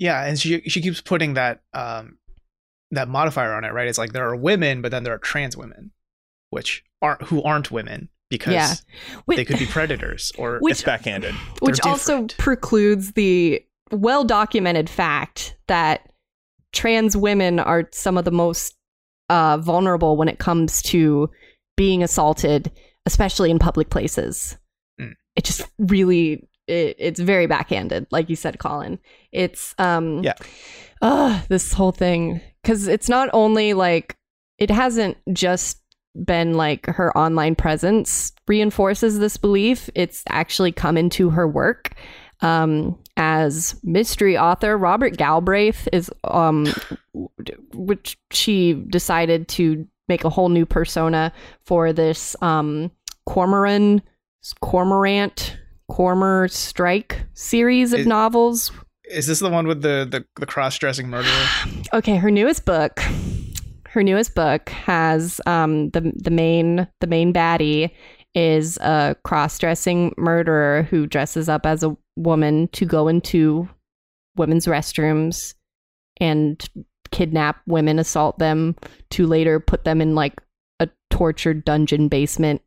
[0.00, 2.16] Yeah, and she she keeps putting that um
[2.90, 3.86] that modifier on it, right?
[3.86, 5.92] It's like there are women, but then there are trans women,
[6.48, 8.74] which aren't who aren't women because Yeah.
[9.26, 11.34] Wait, they could be predators or Which- it's backhanded.
[11.60, 12.38] which They're also different.
[12.38, 16.10] precludes the well documented fact that
[16.72, 18.74] trans women are some of the most
[19.28, 21.28] uh, vulnerable when it comes to
[21.76, 22.70] being assaulted,
[23.06, 24.56] especially in public places.
[25.00, 25.14] Mm.
[25.36, 28.98] It just really it, it's very backhanded, like you said, Colin.
[29.32, 30.34] It's um Yeah.
[31.02, 34.16] uh, this whole thing because it's not only like
[34.58, 35.78] it hasn't just
[36.24, 39.88] been like her online presence reinforces this belief.
[39.94, 41.94] It's actually come into her work.
[42.42, 46.66] Um, as mystery author Robert Galbraith is, um,
[47.74, 51.32] which she decided to make a whole new persona
[51.66, 52.90] for this um,
[53.28, 54.00] Cormoran,
[54.62, 55.56] Cormorant,
[55.90, 58.72] Cormor Strike series of novels
[59.10, 61.46] is this the one with the the, the cross dressing murderer?
[61.92, 63.00] okay her newest book
[63.88, 67.90] her newest book has um the the main the main baddie
[68.34, 73.68] is a cross-dressing murderer who dresses up as a woman to go into
[74.36, 75.54] women's restrooms
[76.20, 76.68] and
[77.10, 78.76] kidnap women assault them
[79.10, 80.40] to later put them in like
[80.78, 82.62] a tortured dungeon basement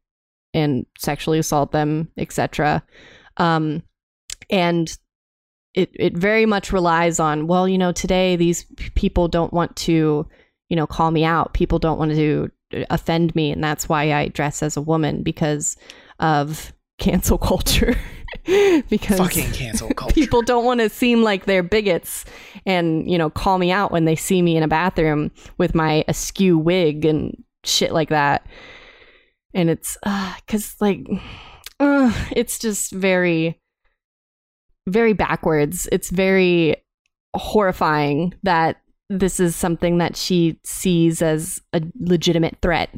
[0.53, 2.83] and sexually assault them etc
[3.37, 3.81] um
[4.49, 4.97] and
[5.73, 9.75] it it very much relies on well you know today these p- people don't want
[9.75, 10.27] to
[10.69, 11.53] you know call me out.
[11.53, 12.49] People don't want to
[12.89, 15.77] offend me and that's why I dress as a woman because
[16.19, 17.95] of cancel culture.
[18.89, 20.15] Because Fucking cancel culture.
[20.15, 22.25] people don't want to seem like they're bigots
[22.65, 26.03] and you know call me out when they see me in a bathroom with my
[26.07, 28.47] askew wig and shit like that
[29.53, 29.97] and it's
[30.37, 31.05] because like
[31.79, 33.59] uh, it's just very
[34.87, 36.75] very backwards it's very
[37.35, 38.77] horrifying that
[39.09, 42.89] this is something that she sees as a legitimate threat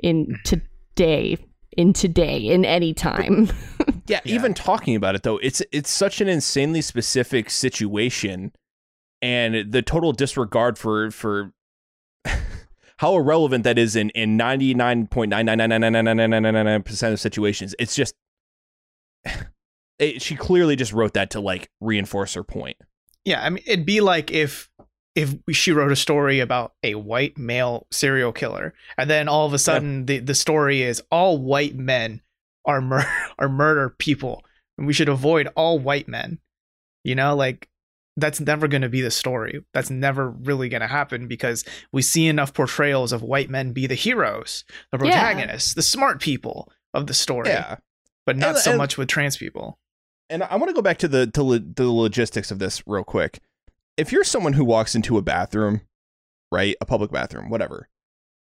[0.00, 1.36] in today
[1.76, 3.48] in today in any time
[4.08, 4.34] Yeah, Yeah.
[4.36, 8.52] even talking about it though, it's it's such an insanely specific situation,
[9.20, 11.52] and the total disregard for for
[12.98, 17.74] how irrelevant that is in in 99.999999999% of situations.
[17.78, 18.14] It's just
[19.98, 22.76] it, she clearly just wrote that to like reinforce her point.
[23.24, 24.70] Yeah, I mean it'd be like if
[25.14, 29.52] if she wrote a story about a white male serial killer and then all of
[29.52, 30.04] a sudden yeah.
[30.04, 32.20] the the story is all white men
[32.64, 34.44] are mur- are murder people
[34.76, 36.38] and we should avoid all white men.
[37.04, 37.68] You know, like
[38.18, 39.64] that's never going to be the story.
[39.72, 43.86] That's never really going to happen because we see enough portrayals of white men be
[43.86, 45.10] the heroes, the Yeah.
[45.12, 47.48] protagonists, the smart people of the story.
[47.48, 47.76] Yeah,
[48.26, 49.78] but not And- so and- much with trans people.
[50.30, 53.04] and I want to go back to the to lo- the logistics of this real
[53.04, 53.40] quick.
[53.96, 55.80] If you're someone who walks into a bathroom,
[56.52, 57.88] right, a public bathroom, whatever,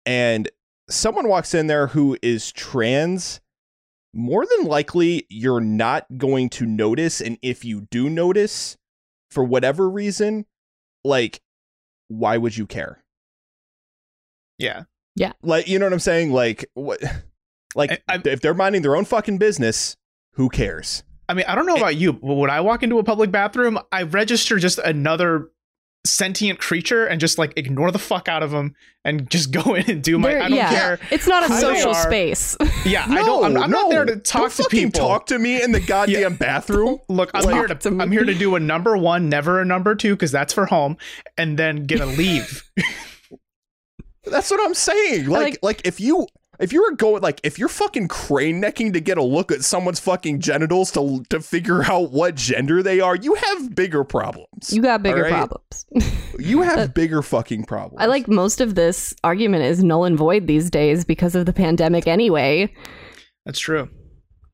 [0.05, 0.49] and
[0.89, 3.39] someone walks in there who is trans,
[4.13, 8.77] more than likely you're not going to notice, and if you do notice,
[9.35, 10.45] for whatever reason,
[11.03, 11.41] like,
[12.07, 13.03] why would you care?
[14.57, 14.83] Yeah.
[15.15, 15.33] Yeah.
[15.43, 16.31] Like, you know what I'm saying?
[16.31, 16.99] Like, what?
[17.77, 19.97] Like, I- I- if they're minding their own fucking business,
[20.35, 21.03] who cares?
[21.27, 23.77] I mean, I don't know about you, but when I walk into a public bathroom,
[23.91, 25.49] I register just another
[26.05, 29.89] sentient creature and just like ignore the fuck out of them and just go in
[29.89, 30.29] and do my.
[30.29, 30.69] There- I don't yeah.
[30.69, 30.99] care.
[31.11, 32.55] It's not a social space.
[32.85, 33.45] Yeah, I don't.
[33.57, 35.07] I'm, I'm not there to Don't talk to fucking people.
[35.07, 36.99] Talk to me in the goddamn bathroom.
[37.09, 37.99] Look, I'm Talk here to to.
[37.99, 40.97] I'm here to do a number one, never a number two, because that's for home,
[41.37, 42.63] and then get a leave.
[44.25, 45.27] That's what I'm saying.
[45.27, 46.27] Like, like- like, if you
[46.59, 49.63] if you were going like if you're fucking crane necking to get a look at
[49.63, 54.71] someone's fucking genitals to to figure out what gender they are, you have bigger problems.
[54.71, 55.49] You got bigger All right?
[55.49, 55.85] problems.
[56.37, 58.01] You have bigger fucking problems.
[58.01, 61.53] I like most of this argument is null and void these days because of the
[61.53, 62.73] pandemic anyway.
[63.45, 63.89] That's true.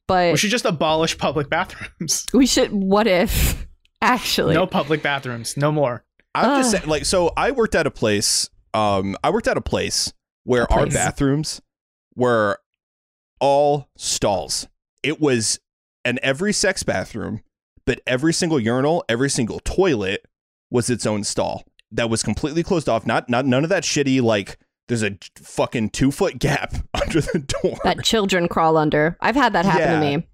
[0.08, 2.28] But We should just abolish public bathrooms.
[2.34, 2.72] we should.
[2.72, 3.66] What if
[4.02, 4.54] actually?
[4.54, 5.58] no public bathrooms.
[5.58, 6.04] No more.
[6.36, 8.50] I'm just saying, like, so I worked at a place.
[8.74, 11.62] Um, I worked at a place where A our bathrooms
[12.15, 12.60] were
[13.39, 14.67] all stalls.
[15.04, 15.60] It was
[16.06, 17.41] an every sex bathroom,
[17.86, 20.26] but every single urinal, every single toilet
[20.69, 23.06] was its own stall that was completely closed off.
[23.06, 24.58] Not, not none of that shitty like.
[24.88, 27.78] There's a fucking two foot gap under the door.
[27.86, 29.15] that children crawl under.
[29.21, 30.00] I've had that happen Yeah.
[30.12, 30.28] to me.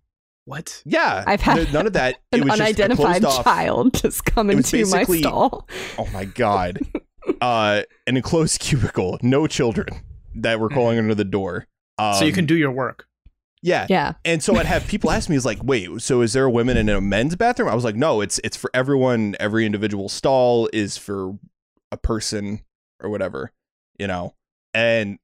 [0.45, 0.81] What?
[0.85, 2.15] yeah, I've had th- none of that.
[2.31, 5.67] It An was just a unidentified closed off- child just come It into my stall.
[5.97, 6.79] Oh my god.
[7.41, 9.87] uh an enclosed cubicle, no children
[10.41, 11.67] that were crawling under the door.
[11.97, 13.07] Um, so you can do your work.
[13.61, 13.87] Yeah.
[13.89, 14.13] Yeah.
[14.23, 16.77] And so I'd have people ask me, is like, wait, so is there a women
[16.77, 17.69] in a men's bathroom?
[17.69, 19.35] I was like, no, it's it's for everyone.
[19.39, 21.37] Every individual stall is for
[21.91, 22.61] a person
[23.01, 23.51] or whatever,
[23.97, 24.35] you know?
[24.73, 25.17] And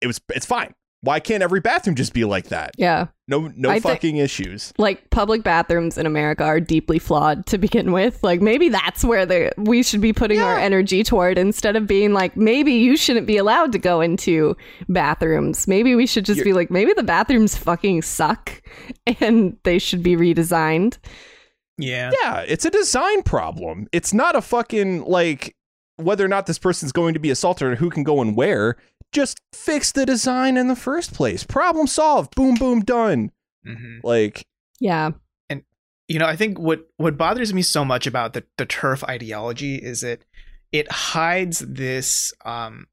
[0.00, 0.74] it was it's fine.
[1.02, 2.72] Why can't every bathroom just be like that?
[2.78, 3.06] Yeah.
[3.28, 4.72] No no I think- fucking issues.
[4.78, 8.22] Like public bathrooms in America are deeply flawed to begin with.
[8.24, 12.12] Like maybe that's where the we should be putting our energy toward instead of being
[12.12, 14.56] like maybe you shouldn't be allowed to go into
[14.88, 15.68] bathrooms.
[15.68, 18.60] Maybe we should just You're- be like maybe the bathrooms fucking suck
[19.20, 20.98] and they should be redesigned.
[21.78, 22.10] Yeah.
[22.22, 23.86] Yeah, it's a design problem.
[23.92, 25.54] It's not a fucking like
[25.96, 28.76] whether or not this person's going to be assaulted or who can go and where.
[29.12, 31.44] Just fix the design in the first place.
[31.44, 32.34] Problem solved.
[32.34, 33.30] Boom, boom, done.
[33.64, 34.44] hmm Like,
[34.80, 35.10] Yeah.
[35.48, 35.62] And
[36.08, 39.76] you know, I think what what bothers me so much about the the turf ideology
[39.76, 40.24] is it
[40.72, 42.86] it hides this um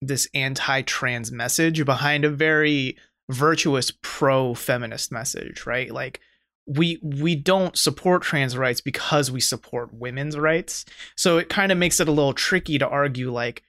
[0.00, 2.96] this anti-trans message behind a very
[3.30, 5.92] virtuous pro-feminist message, right?
[5.92, 6.20] Like
[6.66, 10.84] we we don't support trans rights because we support women's rights.
[11.16, 13.62] So it kind of makes it a little tricky to argue like,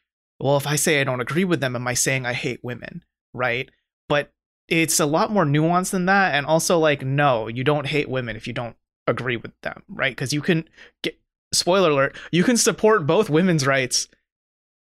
[0.43, 3.03] well, if I say I don't agree with them, am I saying I hate women,
[3.33, 3.69] right?
[4.09, 4.31] But
[4.67, 8.35] it's a lot more nuanced than that and also like no you don't hate women
[8.37, 8.77] if you don't
[9.07, 10.63] agree with them right because you can
[11.03, 11.19] get
[11.51, 14.07] spoiler alert you can support both women's rights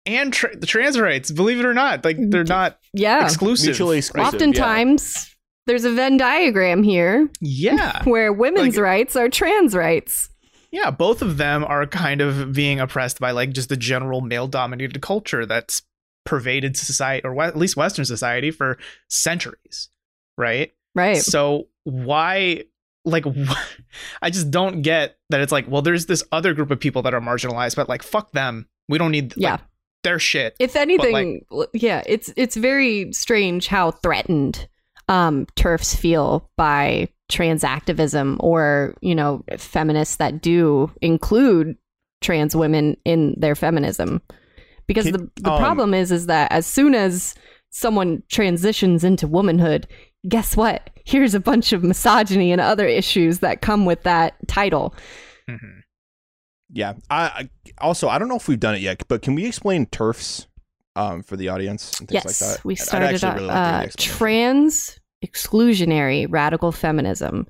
[0.07, 3.25] and tra- the trans rights believe it or not like mm, they're not Yeah.
[3.25, 3.99] exclusive Mutually right?
[3.99, 4.35] exclusive.
[4.35, 5.35] Oftentimes
[5.67, 10.31] there's a Venn diagram here yeah where women's Like- rights are trans rights.
[10.75, 14.47] Yeah both of them are kind of being oppressed by like just the general male
[14.47, 15.83] dominated culture that's
[16.27, 18.77] pervaded society or at least western society for
[19.09, 19.89] centuries
[20.37, 21.17] right Right.
[21.19, 22.65] So why
[23.05, 23.25] like
[24.23, 27.15] I just don't get that it's like well there's this other group of people that
[27.15, 28.69] are marginalized but like fuck them.
[28.89, 29.53] We don't need Yeah.
[29.53, 29.61] like,
[30.05, 30.55] their shit.
[30.61, 34.69] If anything, l- yeah, it's it's very strange how threatened
[35.09, 41.77] um, turfs feel by trans activism or you know feminists that do include
[42.21, 44.21] trans women in their feminism,
[44.87, 47.35] because Can- the the um, problem is is that as soon as
[47.71, 49.87] someone transitions into womanhood,
[50.29, 50.91] guess what?
[51.05, 54.95] Here's a bunch of misogyny and other issues that come with that title.
[55.51, 55.81] Mhm.
[56.71, 56.95] yeah.
[57.11, 59.87] I, I also I don't know if we've done it yet, but can we explain
[59.87, 60.47] turfs
[60.97, 62.65] um for the audience and things yes, like that?
[62.65, 66.73] we I'd- I'd started actually uh, really like to hear the uh, trans exclusionary radical
[66.73, 67.47] feminism.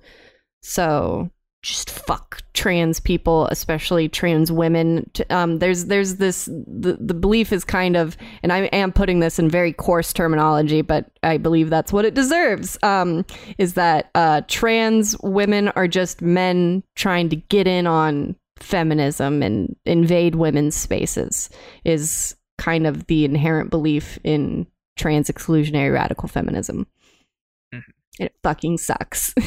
[0.62, 1.30] So
[1.64, 5.10] just fuck trans people, especially trans women.
[5.30, 9.38] Um, there's there's this the, the belief is kind of, and I am putting this
[9.38, 12.76] in very coarse terminology, but I believe that's what it deserves.
[12.82, 13.24] Um,
[13.56, 19.74] is that uh, trans women are just men trying to get in on feminism and
[19.86, 21.48] invade women's spaces
[21.84, 24.66] is kind of the inherent belief in
[24.96, 26.86] trans exclusionary radical feminism.
[28.20, 29.34] And it fucking sucks.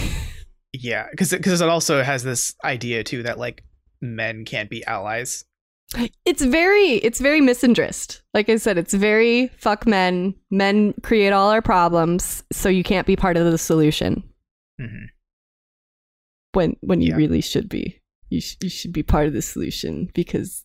[0.73, 3.63] Yeah, because because it also has this idea too that like
[3.99, 5.43] men can't be allies.
[6.25, 8.21] it's very it's very misandrist.
[8.35, 10.35] Like I said, it's very fuck men.
[10.51, 14.21] Men create all our problems, so you can't be part of the solution.
[14.79, 15.05] hmm
[16.53, 17.15] when when you Yeah.
[17.17, 18.01] really should be.
[18.29, 20.63] You sh- you should be part of the solution because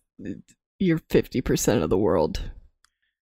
[0.78, 2.50] you're fifty percent of the world.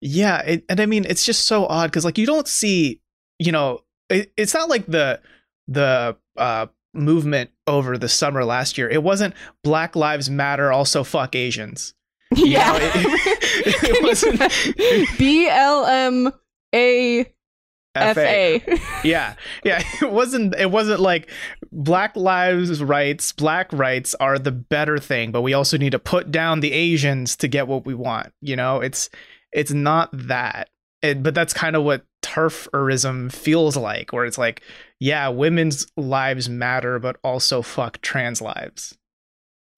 [0.01, 3.01] Yeah, it, and I mean it's just so odd because like you don't see,
[3.39, 5.21] you know, it, it's not like the
[5.69, 8.89] the uh movement over the summer last year.
[8.89, 11.95] It wasn't Black Lives Matter, also fuck Asians.
[12.37, 16.33] You yeah, know, it- it wasn't- B L M
[16.75, 17.21] A
[17.95, 18.63] F A.
[19.05, 19.35] yeah
[19.65, 21.31] yeah it wasn't it wasn't like
[21.73, 26.31] black lives rights black rights are the better thing but we also need to put
[26.31, 29.09] down the asians to get what we want you know it's
[29.53, 30.69] it's not that
[31.01, 34.63] it, but that's kind of what turferism feels like where it's like
[34.99, 38.97] yeah women's lives matter but also fuck trans lives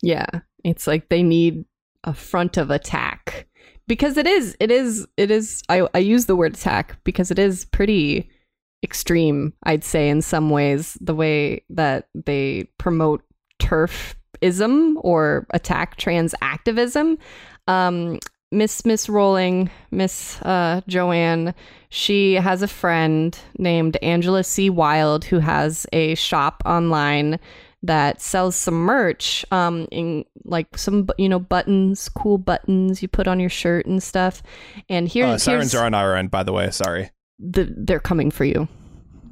[0.03, 0.29] Yeah,
[0.65, 1.65] it's like they need
[2.05, 3.47] a front of attack
[3.87, 7.39] because it is it is it is I I use the word attack because it
[7.39, 8.31] is pretty
[8.85, 13.25] extreme, I'd say in some ways the way that they promote
[13.61, 17.19] turfism or attack trans activism.
[17.67, 18.19] Um
[18.51, 21.55] Miss Miss Rowling, Miss uh, Joanne,
[21.91, 24.71] she has a friend named Angela C.
[24.71, 27.39] Wild who has a shop online
[27.83, 33.29] that sells some merch, um, in like some you know buttons, cool buttons you put
[33.29, 34.43] on your shirt and stuff.
[34.89, 36.71] And here, Uh, sirens are on our end, by the way.
[36.71, 37.11] Sorry.
[37.39, 38.67] the, they're coming for you.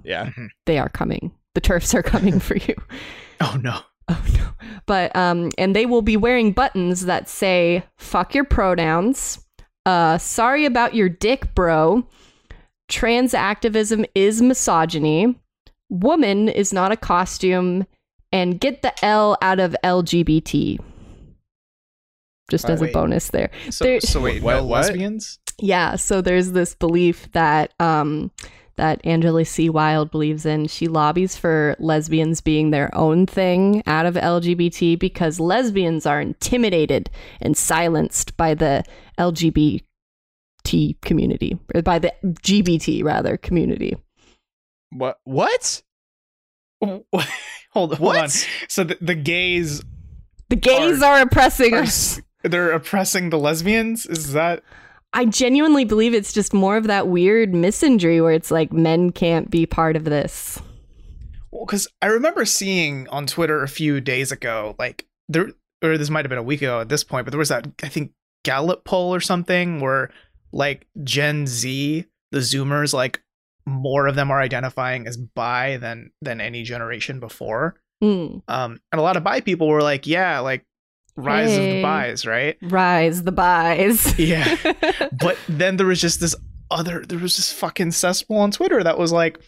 [0.04, 0.30] Yeah.
[0.66, 1.32] They are coming.
[1.54, 2.74] The turfs are coming for you.
[3.40, 4.48] oh no Oh no.
[4.86, 9.44] But um and they will be wearing buttons that say fuck your pronouns.
[9.84, 12.06] Uh sorry about your dick, bro.
[12.88, 15.34] Trans activism is misogyny.
[15.90, 17.84] Woman is not a costume
[18.32, 20.78] and get the L out of LGBT.
[22.48, 23.50] Just Oh, as a bonus there.
[23.70, 24.86] so, There- so wait What- no what?
[24.86, 28.30] lesbians Yeah, so there's this belief that um
[28.76, 29.68] that Angela C.
[29.68, 30.66] Wild believes in.
[30.66, 37.10] She lobbies for lesbians being their own thing out of LGBT because lesbians are intimidated
[37.40, 38.84] and silenced by the
[39.18, 39.82] LGBT
[41.02, 43.96] community or by the GBT rather community.
[44.90, 45.18] What?
[45.24, 45.82] What?
[46.82, 47.04] hold,
[47.72, 48.48] hold on What?
[48.68, 49.82] so the, the gays
[50.50, 52.20] The gays are, oppressing are us.
[52.42, 54.62] they're oppressing the lesbians is that
[55.12, 59.50] I genuinely believe it's just more of that weird misandry where it's like men can't
[59.50, 60.60] be part of this.
[61.50, 65.52] Well, because I remember seeing on Twitter a few days ago, like there,
[65.82, 67.66] or this might have been a week ago at this point, but there was that
[67.82, 68.12] I think
[68.44, 70.10] Gallup poll or something where
[70.52, 73.22] like Gen Z, the Zoomers, like
[73.66, 77.80] more of them are identifying as bi than than any generation before.
[78.00, 78.38] Hmm.
[78.48, 80.64] Um, and a lot of bi people were like, yeah, like
[81.16, 82.56] rise of the buys, right?
[82.62, 84.18] Rise the buys.
[84.18, 84.56] Yeah.
[85.20, 86.34] but then there was just this
[86.70, 89.38] other there was this fucking cesspool on Twitter that was like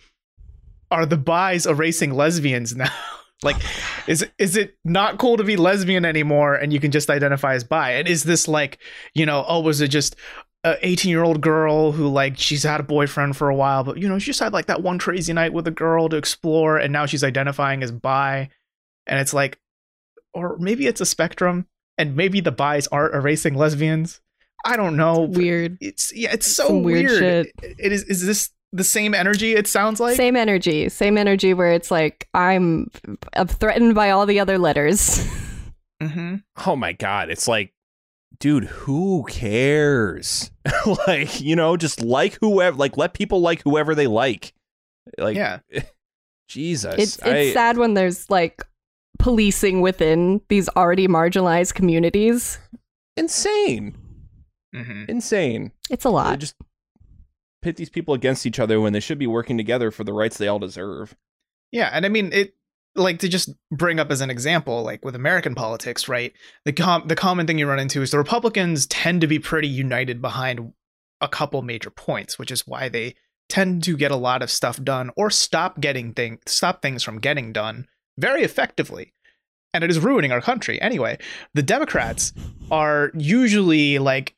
[0.91, 2.91] are the buys erasing lesbians now?
[3.43, 3.57] like
[4.07, 7.55] is it is it not cool to be lesbian anymore and you can just identify
[7.55, 7.93] as bi?
[7.93, 8.79] And is this like,
[9.15, 10.17] you know, oh was it just
[10.65, 13.97] a 18 year old girl who like she's had a boyfriend for a while but
[13.97, 16.79] you know she just had like that one crazy night with a girl to explore
[16.79, 18.49] and now she's identifying as bi
[19.07, 19.61] and it's like
[20.35, 21.67] or maybe it's a spectrum
[21.97, 24.21] and maybe the bis aren't erasing lesbians
[24.65, 25.79] i don't know Weird.
[25.81, 27.47] it's yeah it's so Some weird weird, shit.
[27.63, 30.91] It- it is is this the same energy it sounds like same energy.
[30.91, 32.91] Same energy where it's like I'm
[33.33, 35.27] I'm threatened by all the other letters.
[36.03, 36.35] hmm
[36.67, 37.31] Oh my god!
[37.31, 37.73] It's like,
[38.41, 40.51] dude, who cares?
[41.07, 44.53] like, you know, just like whoever, like let people like whoever they like.
[45.17, 45.61] Like, yeah
[46.49, 48.63] Jesus, it's it's I- sad when there's like
[49.19, 52.59] policing within these already marginalized communities.
[53.17, 53.97] insane,
[54.75, 55.73] hmm insane.
[55.91, 56.39] It's a They lot.
[56.39, 56.55] just
[57.63, 60.39] pit these people against each other when they should be working together for the rights
[60.39, 61.17] they all deserve.
[61.73, 62.55] yeah and i mean it
[62.95, 66.33] like to just bring up as an example like with american politics right
[66.65, 69.67] the com- the common thing you run into is the republicans tend to be pretty
[69.69, 70.73] united behind
[71.21, 73.15] a couple major points which is why they
[73.49, 77.19] tend to get a lot of stuff done or stop getting things stop things from
[77.19, 77.87] getting done
[78.19, 79.13] very effectively
[79.75, 80.81] and it is ruining our country.
[80.81, 81.19] Anyway
[81.55, 82.33] the democrats
[82.71, 84.35] are usually like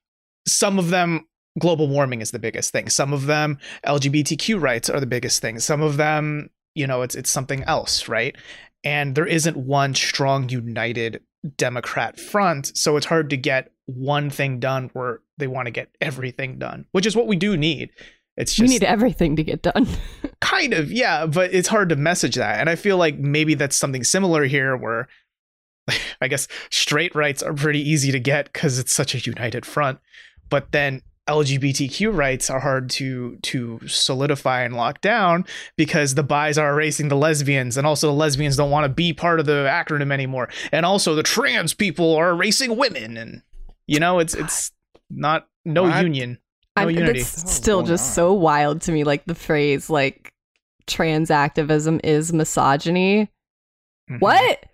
[0.46, 1.26] some of them
[1.58, 2.88] global warming is the biggest thing.
[2.88, 5.58] Some of them lgbtq rights are the biggest thing.
[5.58, 8.36] Some of them you know it's it's something else right?
[8.82, 11.22] And there isn't one strong united
[11.56, 15.88] democrat front so it's hard to get one thing done where they want to get
[16.00, 17.90] everything done which is what we do need
[18.40, 19.86] it's we just need everything to get done.
[20.40, 22.60] kind of, yeah, but it's hard to message that.
[22.60, 25.08] And I feel like maybe that's something similar here where
[26.20, 29.98] I guess straight rights are pretty easy to get because it's such a united front.
[30.48, 35.44] But then LGBTQ rights are hard to to solidify and lock down
[35.76, 39.12] because the bis are erasing the lesbians, and also the lesbians don't want to be
[39.12, 43.42] part of the acronym anymore, and also the trans people are erasing women, and
[43.86, 44.72] you know it's it's
[45.08, 46.02] not no What?
[46.02, 46.38] union,
[46.82, 47.18] no I'm, unity.
[47.20, 48.14] That's What's still just on?
[48.14, 49.04] so wild to me.
[49.04, 50.32] Like the phrase, like
[50.86, 53.30] trans activism is misogyny.
[54.10, 54.20] Mhm.
[54.20, 54.64] What?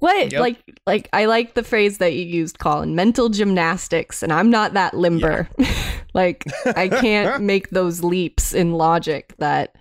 [0.00, 0.32] What?
[0.32, 0.40] Yep.
[0.40, 2.94] Like, like I like the phrase that you used, Colin.
[2.94, 5.48] Mental gymnastics, and I'm not that limber.
[6.14, 9.76] like I can't make those leaps in logic that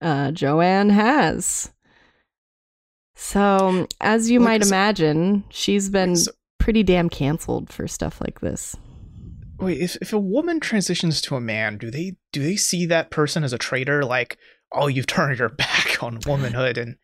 [0.00, 1.72] uh, Joanne has.
[3.16, 8.20] So, as you Look, might so- imagine, she's been So- pretty damn canceled for stuff
[8.20, 8.76] like this.
[9.60, 13.10] Wait, if if a woman transitions to a man, do they do they see that
[13.10, 14.04] person as a traitor?
[14.04, 14.38] Like,
[14.72, 16.96] oh, you've turned your back on womanhood, and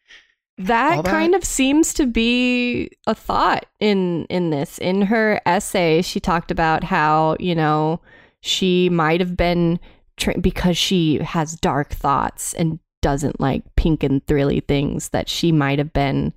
[0.59, 1.11] That, that?
[1.11, 4.79] kind of seems to be a thought in in this.
[4.79, 8.01] In her essay, she talked about how you know
[8.41, 9.79] she might have been
[10.17, 15.11] tra- because she has dark thoughts and doesn't like pink and thrilly things.
[15.11, 16.33] That she might have been,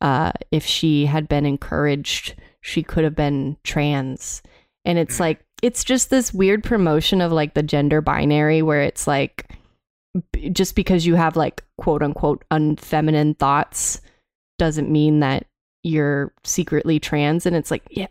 [0.00, 4.42] uh, if she had been encouraged, she could have been trans.
[4.84, 9.06] And it's like it's just this weird promotion of like the gender binary where it's
[9.06, 9.56] like
[10.50, 14.00] just because you have like quote unquote unfeminine thoughts
[14.58, 15.46] doesn't mean that
[15.84, 17.46] you're secretly trans.
[17.46, 18.08] And it's like yeah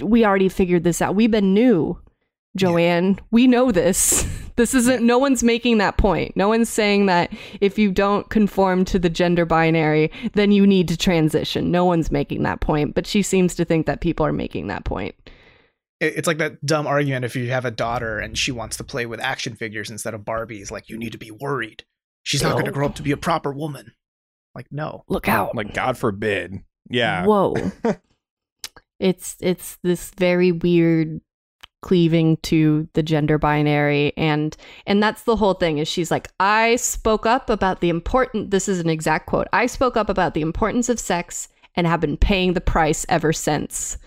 [0.00, 1.14] we already figured this out.
[1.14, 2.00] We've been new
[2.56, 3.20] joanne.
[3.30, 4.26] We know this.
[4.56, 6.36] This isn't no one's making that point.
[6.36, 10.86] No one's saying that if you don't conform to the gender binary then you need
[10.86, 11.72] to transition.
[11.72, 14.84] No one's making that point but she seems to think that people are making that
[14.84, 15.16] point
[16.00, 19.06] it's like that dumb argument if you have a daughter and she wants to play
[19.06, 20.70] with action figures instead of Barbies.
[20.70, 21.84] Like, you need to be worried.
[22.22, 23.92] She's not going to grow up to be a proper woman.
[24.54, 25.04] Like, no.
[25.08, 26.60] look out Like God forbid.
[26.88, 27.26] Yeah.
[27.26, 27.54] Whoa.
[29.00, 31.20] it's it's this very weird
[31.82, 36.76] cleaving to the gender binary and and that's the whole thing is she's like I
[36.76, 39.48] spoke up about the important this is an exact quote.
[39.52, 43.32] I spoke up about the importance of sex and have been paying the price ever
[43.32, 43.98] since.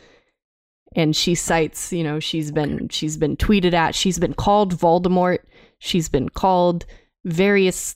[0.97, 5.39] And she cites, you know, she's been she's been tweeted at, she's been called Voldemort,
[5.79, 6.85] she's been called
[7.23, 7.95] various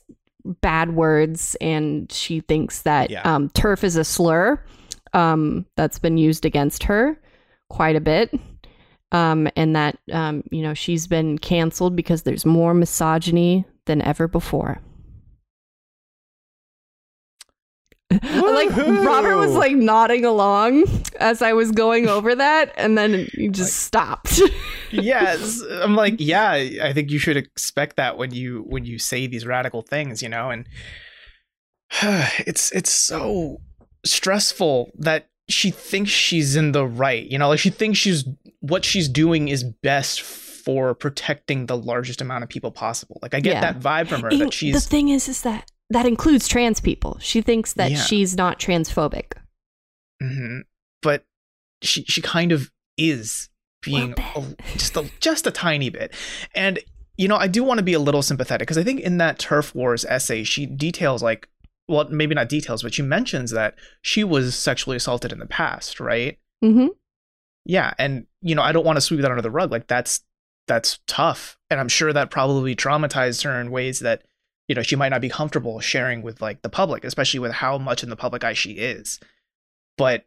[0.60, 3.22] bad words and she thinks that Yeah.
[3.22, 4.64] um, turf is a slur
[5.12, 7.20] um, that's been used against her
[7.68, 8.32] quite a bit
[9.12, 14.26] um, and that um, you know she's been canceled because there's more misogyny than ever
[14.26, 14.80] before
[18.34, 20.84] like robert was like nodding along
[21.20, 24.40] as i was going over that and then he just stopped
[24.92, 25.62] yes.
[25.80, 29.46] I'm like, yeah, I think you should expect that when you when you say these
[29.46, 30.66] radical things, you know, and
[32.46, 33.60] it's it's so
[34.04, 38.24] stressful that she thinks she's in the right, you know, like she thinks she's
[38.60, 43.18] what she's doing is best for protecting the largest amount of people possible.
[43.22, 43.72] Like I get Yeah.
[43.72, 46.80] that vibe from her And that she's the thing is is that that includes trans
[46.80, 47.18] people.
[47.20, 47.98] She thinks that Yeah.
[47.98, 49.32] she's not transphobic.
[50.20, 50.60] Hmm
[51.02, 51.24] But
[51.82, 53.48] she she kind of is
[53.82, 54.42] being a,
[54.74, 56.14] just a just a tiny bit,
[56.54, 56.78] and
[57.16, 59.38] you know I do want to be a little sympathetic because I think in that
[59.40, 61.48] turf wars essay she details like
[61.88, 65.98] well maybe not details but she mentions that she was sexually assaulted in the past,
[65.98, 66.38] right?
[66.64, 66.88] mm-hmm.
[67.64, 69.70] Yeah, and you know I don't want to sweep that under the rug.
[69.72, 70.22] Like that's
[70.68, 74.22] that's tough, and I'm sure that probably traumatized her in ways that
[74.72, 77.76] you know she might not be comfortable sharing with like the public, especially with how
[77.76, 79.20] much in the public eye she is.
[79.98, 80.24] But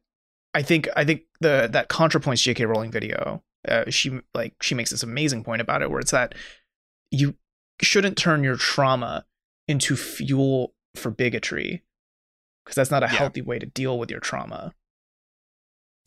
[0.53, 2.65] I think I think the that ContraPoints J.K.
[2.65, 6.35] Rowling video, uh, she like she makes this amazing point about it, where it's that
[7.09, 7.33] you
[7.81, 9.25] shouldn't turn your trauma
[9.67, 11.83] into fuel for bigotry,
[12.63, 13.13] because that's not a Yeah.
[13.17, 14.75] healthy way to deal with your trauma.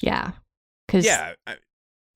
[0.00, 0.30] yeah
[0.86, 1.34] because Yeah.
[1.44, 1.56] I-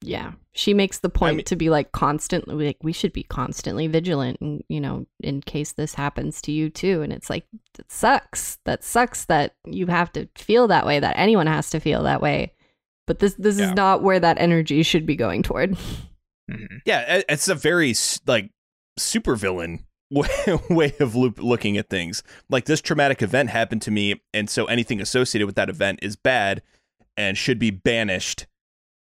[0.02, 3.86] yeah she makes the point mean- to be like constantly like we should be constantly
[3.86, 7.44] vigilant and you know in case this happens to you too and it's like
[7.78, 11.78] it sucks that sucks that you have to feel that way that anyone has to
[11.80, 12.52] feel that way
[13.06, 13.68] but this this Yeah.
[13.70, 15.76] is not where that energy should be going toward
[16.50, 16.80] Mhm.
[16.84, 17.94] yeah, it's a very
[18.26, 18.50] like
[18.98, 20.28] super villain way,
[20.68, 22.24] way of loop, looking at things.
[22.50, 26.16] Like this traumatic event happened to me, and so anything associated with that event is
[26.16, 26.60] bad
[27.16, 28.46] and should be banished.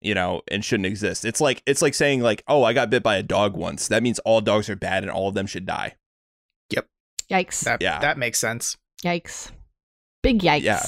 [0.04, 1.24] You know, and shouldn't exist.
[1.26, 4.04] It's like it's like saying like, "Oh, I got bit by a dog once." That
[4.04, 5.96] means all dogs are bad and all of them should die.
[6.72, 6.88] Yep.
[7.32, 8.00] Yikes That Yeah.
[8.00, 8.78] that makes sense.
[9.04, 9.52] yikes
[10.22, 10.86] big yikes Yeah.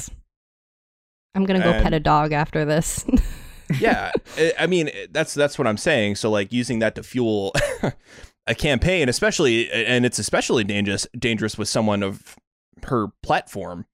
[1.34, 3.04] i'm gonna go And- pet a dog after this
[3.82, 7.04] yeah I- i mean eh, that's that's what i'm saying so like using that to
[7.04, 7.52] fuel
[8.48, 12.36] a campaign, especially, and it's especially dangerous dangerous with someone of
[12.84, 13.86] her platform.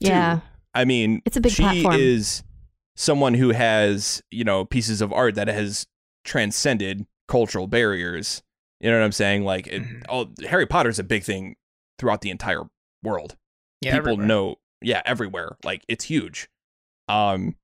[0.00, 0.08] too.
[0.08, 0.40] Yeah.
[0.74, 1.96] I mean, It's a big she platform.
[1.98, 2.44] is
[2.96, 5.86] someone who has you know pieces of art that has
[6.24, 8.42] transcended cultural barriers.
[8.80, 9.44] You know what I'm saying?
[9.44, 10.04] Like, it, Mhm.
[10.08, 11.56] oh, Harry Potter's a big thing
[11.98, 12.64] throughout the entire
[13.02, 13.36] world.
[13.80, 14.26] Yeah, People everywhere.
[14.26, 15.56] know, yeah, everywhere.
[15.64, 16.48] Like, it's huge.
[17.08, 17.56] Um,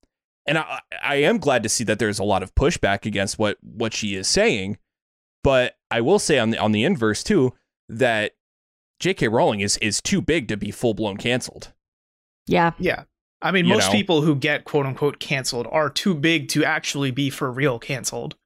[0.47, 3.59] and I, I am glad to see that there's a lot of pushback against what
[3.62, 4.78] what she is saying.
[5.45, 7.53] But I will say on the on the inverse too
[7.89, 8.33] that
[9.01, 9.28] J.K.
[9.28, 11.72] Rowling is is too big to be full blown canceled.
[12.47, 12.72] Yeah.
[12.78, 13.05] Yeah.
[13.43, 13.93] I mean, most know?
[13.93, 18.36] people who get quote unquote canceled are too big to actually be for real canceled.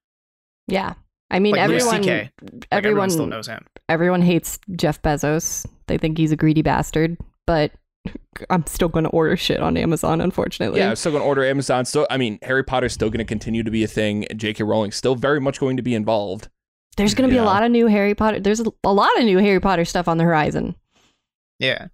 [0.67, 0.95] Yeah.
[1.31, 3.67] I mean, Like everyone, Like, everyone, everyone still knows him.
[3.89, 5.67] everyone hates Jeff Bezos.
[5.87, 7.17] They think he's a greedy bastard,
[7.47, 7.73] but
[8.51, 10.81] I'm still going to order shit on Amazon, unfortunately.
[10.81, 11.85] Yeah, I'm still going to order Amazon.
[11.85, 14.27] Still, I mean, Harry Potter's still going to continue to be a thing.
[14.37, 14.65] J.K.
[14.65, 16.49] Rowling's still very much going to be involved.
[16.97, 18.41] There's going to be you a lot of new Harry Potter.
[18.41, 20.77] There's a, a lot of new Harry Potter stuff on the horizon.
[21.59, 21.89] Yeah.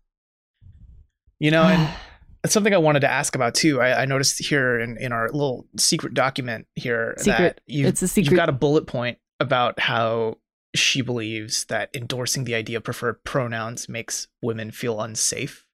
[1.40, 1.88] You know, and
[2.42, 3.80] That's something I wanted to ask about too.
[3.80, 7.38] I, I noticed here in, in our little secret document here Secret.
[7.56, 8.30] that you've, It's a secret.
[8.32, 10.38] you've got a bullet point about how
[10.74, 15.64] she believes that endorsing the idea of preferred pronouns makes women feel unsafe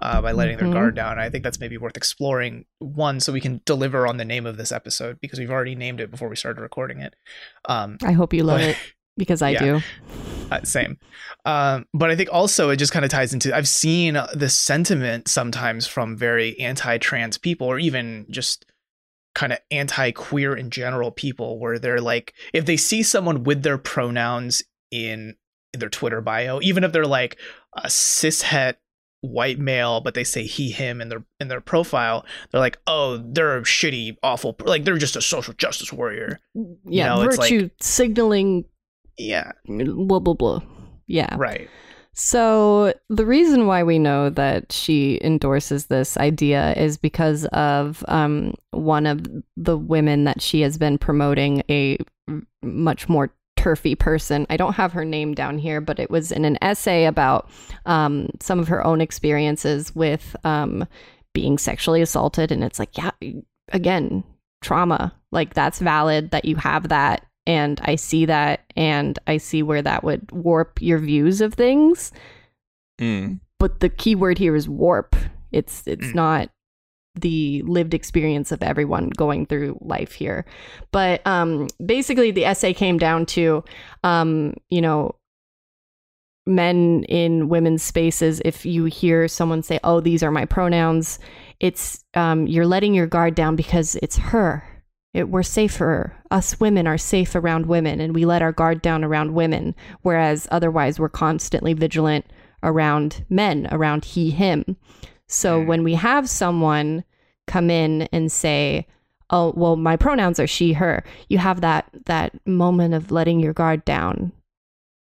[0.00, 0.60] uh, by letting Mhm.
[0.60, 1.18] their guard down.
[1.18, 2.66] I think that's maybe worth exploring.
[2.80, 6.00] One, so we can deliver on the name of this episode because we've already named
[6.00, 7.14] it before we started recording it.
[7.66, 8.76] Um, I hope you love but- it
[9.16, 9.60] because I Yeah.
[9.64, 9.80] do.
[10.50, 10.98] uh, same.
[11.44, 15.28] Um, but I think also it just kind of ties into I've seen this sentiment
[15.28, 18.64] sometimes from very anti-trans people or even just
[19.34, 23.76] kind of anti-queer in general people where they're like if they see someone with their
[23.78, 25.34] pronouns in,
[25.74, 27.38] in their Twitter bio, even if they're like
[27.76, 28.74] a cishet
[29.22, 33.16] white male but they say he him in their in their profile they're like oh
[33.16, 36.38] they're a shitty awful like they're just a social justice warrior
[36.84, 38.66] Yeah, know, it's like- virtue signaling,
[39.18, 40.60] yeah blah blah blah.
[41.06, 41.34] Yeah.
[41.38, 41.68] right
[42.18, 48.54] So the reason why we know that she endorses this idea is because of um,
[48.70, 51.98] one of the women that she has been promoting, a
[52.62, 54.46] much more turfy person.
[54.48, 57.50] I don't have her name down here, but it was in an essay about
[57.84, 60.86] um, some of her own experiences with um,
[61.34, 63.10] being sexually assaulted, and it's like, yeah,
[63.72, 64.24] again,
[64.62, 65.12] trauma.
[65.32, 67.26] Like that's valid that you have that.
[67.46, 72.12] And I see that, and I see where that would warp your views of things
[73.00, 73.40] Mm.
[73.58, 75.14] but the key word here is warp.
[75.52, 76.14] It's it's Mm.
[76.14, 76.50] not
[77.14, 80.44] the lived experience of everyone going through life here.
[80.92, 83.62] But um basically the essay came down to
[84.02, 85.14] um you know
[86.46, 91.18] men in women's spaces if you hear someone say oh these are my pronouns
[91.58, 94.62] it's um you're letting your guard down because it's her
[95.16, 99.02] it, we're safer us women are safe around women and we let our guard down
[99.02, 102.24] around women whereas otherwise we're constantly vigilant
[102.62, 104.76] around men, around he, him.
[105.28, 107.04] So when we have someone
[107.46, 108.86] come in and say,
[109.30, 113.52] "Oh, well, my pronouns are she, her," you have that that moment of letting your
[113.52, 114.32] guard down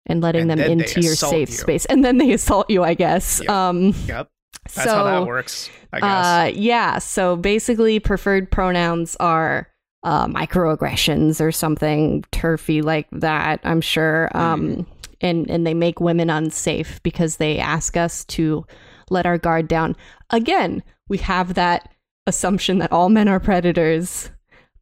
[0.07, 1.57] and letting And them into your safe you.
[1.57, 2.83] space, and then they assault you.
[2.83, 3.41] I guess.
[3.41, 3.51] Yep.
[3.51, 4.29] Um, yep
[4.65, 6.99] that's so how that works i guess uh, yeah.
[6.99, 9.69] So basically, preferred pronouns are
[10.03, 13.61] uh, microaggressions or something turfy like that.
[13.64, 14.34] I'm sure.
[14.36, 14.86] Um,
[15.20, 18.64] and and they make women unsafe because they ask us to
[19.11, 19.96] let our guard down.
[20.30, 21.92] Again, we have that
[22.26, 24.30] assumption that all men are predators.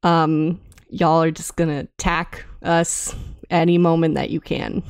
[0.02, 0.60] Um,
[0.90, 3.14] y'all are just gonna attack us
[3.50, 4.82] any moment that you can.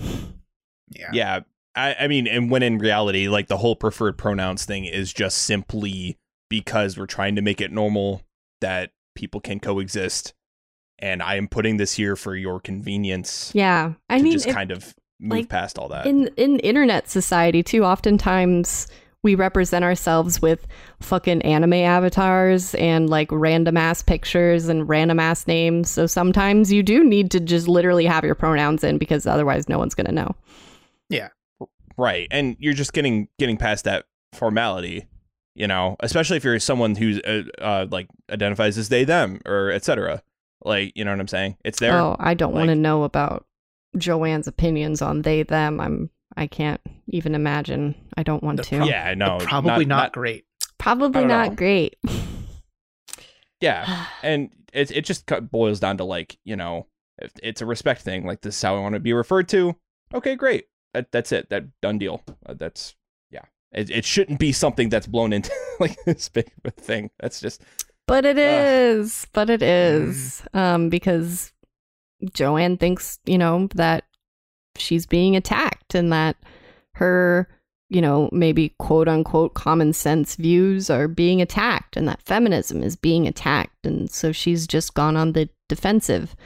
[0.91, 1.41] yeah Yeah.
[1.77, 5.39] I, I mean, and when in reality, like the whole preferred pronouns thing is just
[5.39, 6.19] simply
[6.49, 8.23] because we're trying to make it normal
[8.61, 10.33] that people can coexist.
[11.01, 14.55] And I am putting this here for your convenience Yeah, I to mean, just it-
[14.55, 16.07] kind of move like, past all that.
[16.07, 18.87] in in internet society too oftentimes
[19.25, 20.65] we represent ourselves with
[21.01, 26.85] fucking anime avatars and like random ass pictures and random ass names so sometimes you
[26.85, 30.37] do need to just literally have your pronouns in because otherwise no one's gonna know
[31.09, 31.31] Yeah.
[31.97, 32.29] right.
[32.31, 34.05] And you're just getting getting past that
[34.35, 35.09] formality,
[35.59, 39.71] you know, especially if you're someone who's uh, uh like identifies as they them or
[39.71, 40.23] etc.
[40.65, 41.57] Like, you know what I'm saying?
[41.65, 41.99] It's there.
[41.99, 43.47] oh i don't want to know about
[43.97, 48.89] joanne's opinions on they them i'm i can't even imagine i don't want to prob-
[48.89, 49.39] yeah, no.
[49.39, 50.45] probably not, great
[50.79, 51.55] probably don't know.
[51.55, 51.97] great
[53.61, 54.07] Yeah.
[54.23, 56.87] and it it just boils down to like you know
[57.43, 59.75] it's a respect thing like this is how i want to be referred to
[60.15, 62.98] okay great that, that's it that done deal uh, that's yeah
[63.73, 65.51] it, it shouldn't be something that's blown into
[65.81, 67.63] like this big of a thing that's just
[68.07, 68.99] But it Ugh.
[69.01, 69.27] is.
[69.33, 70.43] But it is.
[70.55, 71.53] Um, because
[72.33, 74.05] Joanne thinks, you know, that
[74.77, 76.37] she's being attacked and that
[76.95, 77.49] her
[77.91, 82.97] you know maybe quote unquote common sense views are being attacked and that feminism is
[82.97, 86.37] being attacked and so she's just gone on the defensive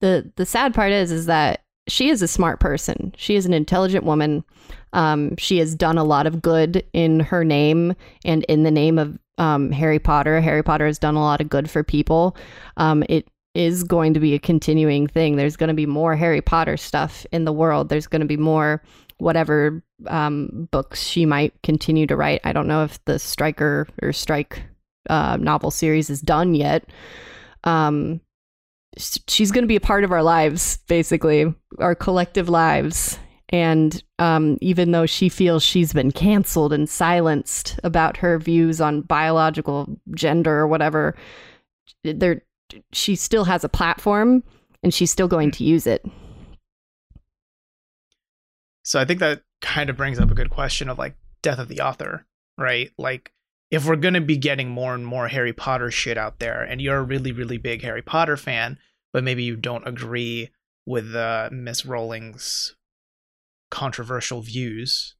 [0.00, 3.52] the the sad part is is that she is a smart person she is an
[3.52, 4.44] intelligent woman
[4.92, 8.98] um, she has done a lot of good in her name and in the name
[8.98, 10.40] of um, Harry Potter.
[10.40, 12.36] Harry Potter has done a lot of good for people.
[12.76, 15.36] Um, it is going to be a continuing thing.
[15.36, 17.88] There's going to be more Harry Potter stuff in the world.
[17.88, 18.82] There's going to be more
[19.18, 22.40] whatever um, books she might continue to write.
[22.44, 24.62] I don't know if the Striker or Strike
[25.10, 26.86] uh, novel series is done yet.
[27.64, 28.20] Um,
[28.98, 33.18] she's going to be a part of our lives, basically, our collective lives.
[33.48, 39.02] And um, even though she feels she's been canceled and silenced about her views on
[39.02, 41.14] biological gender or whatever,
[42.02, 42.42] there
[42.92, 44.42] she still has a platform
[44.82, 46.04] and she's still going to use it.
[48.82, 51.68] So I think that kind of brings up a good question of like death of
[51.68, 52.26] the author,
[52.58, 52.90] right?
[52.96, 53.32] Like
[53.72, 56.80] if we're going to be getting more and more Harry Potter shit out there and
[56.80, 58.78] you're a really really big Harry Potter fan,
[59.12, 60.50] but maybe you don't agree
[60.86, 62.76] with uh, Miss Rowling's
[63.70, 65.16] controversial views,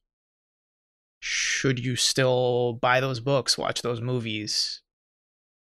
[1.19, 4.81] should you still buy those books, watch those movies,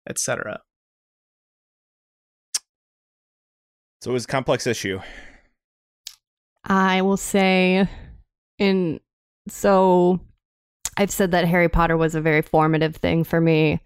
[0.10, 0.62] etc.?
[2.54, 2.62] So
[4.00, 5.00] it's always a complex issue.
[6.66, 7.88] I will say,
[8.58, 9.00] in
[9.48, 10.20] so
[10.98, 13.82] I've said that Harry Potter was a very formative thing for me.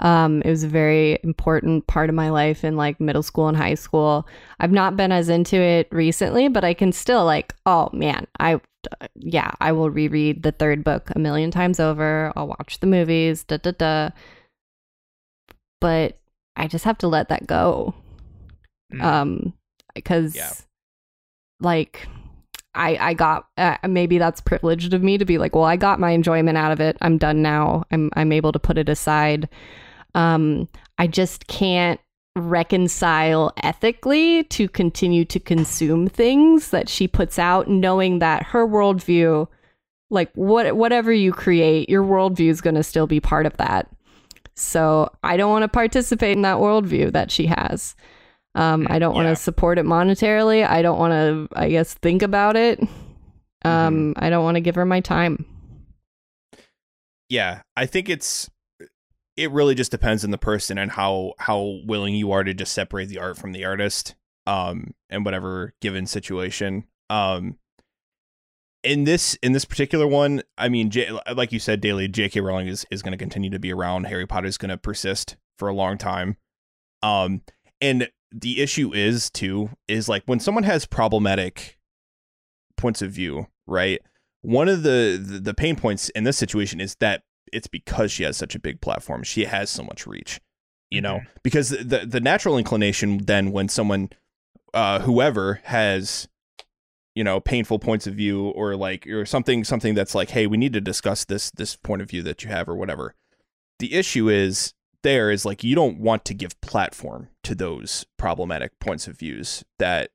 [0.00, 3.56] Um, it was a very important part of my life in like middle school and
[3.56, 4.26] high school.
[4.58, 8.60] I've not been as into it recently, but I can still like, oh man, I
[9.14, 12.32] yeah, I will reread the third book a million times over.
[12.36, 14.10] I'll watch the movies, da da da.
[15.80, 16.18] But
[16.56, 17.94] I just have to let that go.
[18.92, 19.02] Mm.
[19.02, 19.52] Um,
[19.94, 20.52] because yeah.
[21.60, 22.06] like
[22.74, 26.00] I I got uh, maybe that's privileged of me to be like, well, I got
[26.00, 26.96] my enjoyment out of it.
[27.00, 27.84] I'm done now.
[27.90, 29.48] I'm I'm able to put it aside.
[30.14, 30.68] Um,
[30.98, 32.00] I just can't
[32.36, 39.46] reconcile ethically to continue to consume things that she puts out, knowing that her worldview,
[40.10, 43.88] like what whatever you create, your worldview is going to still be part of that.
[44.56, 47.94] So I don't want to participate in that worldview that she has.
[48.54, 50.68] Um, I don't want to support it monetarily.
[50.68, 52.80] I don't want to, I guess, think about it.
[53.64, 54.24] Um, mm-hmm.
[54.24, 55.44] I don't want to give her my time.
[57.28, 58.48] Yeah, I think it's
[59.36, 62.72] it really just depends on the person and how how willing you are to just
[62.72, 64.14] separate the art from the artist
[64.46, 67.56] um in whatever given situation um
[68.82, 72.68] in this in this particular one i mean J, like you said daily jk rowling
[72.68, 75.68] is, is going to continue to be around harry potter is going to persist for
[75.68, 76.36] a long time
[77.02, 77.42] um
[77.80, 81.78] and the issue is too is like when someone has problematic
[82.76, 84.00] points of view right
[84.44, 88.24] one of the, the the pain points in this situation is that it's because she
[88.24, 89.22] has such a big platform.
[89.22, 90.40] She has so much reach,
[90.90, 91.28] you know, mm-hmm.
[91.42, 94.10] because the the natural inclination then when someone
[94.74, 96.28] uh whoever has
[97.14, 100.56] you know painful points of view or like or something something that's like hey we
[100.56, 103.14] need to discuss this this point of view that you have or whatever
[103.78, 104.74] the issue is
[105.04, 109.64] there is like you don't want to give platform to those problematic points of views
[109.78, 110.10] that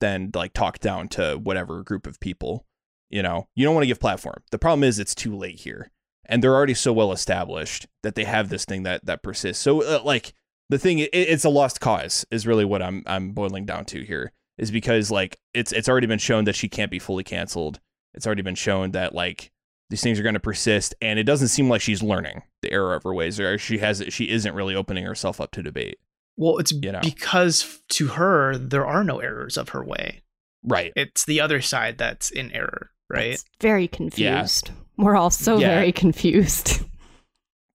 [0.00, 2.64] then like talk down to whatever group of people
[3.10, 5.90] you know you don't want to give platform the problem is it's too late here
[6.28, 9.62] and they're already so well established that they have this thing that that persists.
[9.62, 10.34] So uh, like
[10.68, 14.02] the thing, it, it's a lost cause is really what I'm I'm boiling down to
[14.02, 14.32] here.
[14.58, 17.80] Is because like it's it's already been shown that she can't be fully canceled.
[18.14, 19.52] It's already been shown that like
[19.90, 22.94] these things are going to persist, and it doesn't seem like she's learning the error
[22.94, 25.98] of her ways, or she has she isn't really opening herself up to debate.
[26.36, 27.00] Well, it's you know?
[27.02, 30.22] because to her there are no errors of her way.
[30.62, 30.92] Right.
[30.96, 32.90] It's the other side that's in error.
[33.08, 33.30] Right.
[33.30, 34.68] That's very confused.
[34.68, 35.04] Yeah.
[35.04, 35.68] We're all so yeah.
[35.68, 36.82] very confused.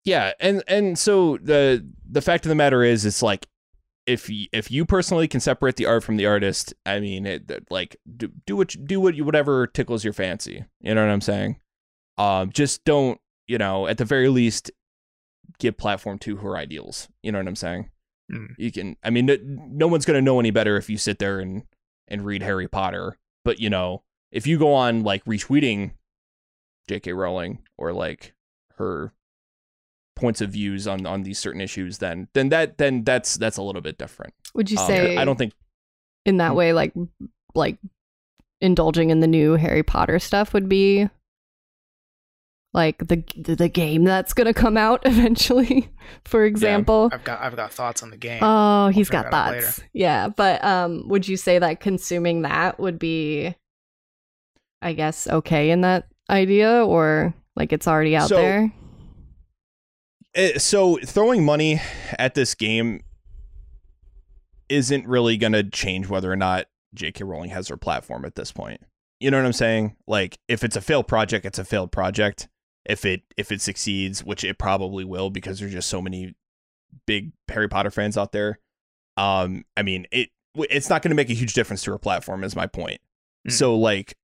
[0.03, 3.45] Yeah, and and so the the fact of the matter is, it's like
[4.07, 7.68] if y- if you personally can separate the art from the artist, I mean, it,
[7.70, 10.66] like do, do what you, do what you, whatever tickles your fancy.
[10.80, 11.57] You know what I'm saying?
[12.18, 14.72] Um, just don't you know at the very least
[15.59, 17.07] give platform to her ideals.
[17.24, 17.89] You know what I'm saying?
[18.32, 18.55] Mm.
[18.57, 18.97] You can.
[19.03, 21.64] I mean, no, no one's gonna know any better if you sit there and
[22.07, 23.18] and read Harry Potter.
[23.43, 25.91] But you know, if you go on like retweeting
[26.88, 27.14] J.K.
[27.14, 28.34] Rowling or like
[28.78, 29.14] her
[30.16, 33.64] points of views on on these certain issues, then then that then that's that's a
[33.64, 34.34] little bit different.
[34.53, 35.18] Would you um, say?
[35.18, 35.53] I don't think
[36.26, 36.57] in that hmm.
[36.57, 36.93] way, like
[37.55, 37.78] like
[38.62, 41.09] indulging in the new Harry Potter stuff would be
[42.74, 45.89] like the the game that's gonna come out eventually
[46.26, 49.82] for example yeah, i've got i've got thoughts on the game oh he's got thoughts
[49.93, 53.53] yeah but um would you say that consuming that would be
[54.82, 58.74] I guess, okay in that idea, or like it's already out So- there?
[60.34, 61.82] Eh, so throwing money
[62.17, 63.01] at this game
[64.69, 67.24] isn't really going to change whether or not J.K.
[67.26, 68.82] Rowling has her platform at this point.
[69.19, 69.97] You know what I'm saying?
[70.07, 72.47] Like if it's a failed project, it's a failed project.
[72.86, 76.36] If it if it succeeds, which it probably will because there's just so many
[77.06, 78.60] big Harry Potter fans out there.
[79.18, 82.44] Um I mean, it it's not going to make a huge difference to her platform
[82.44, 83.00] is my point.
[83.48, 83.52] Mm.
[83.52, 84.16] So like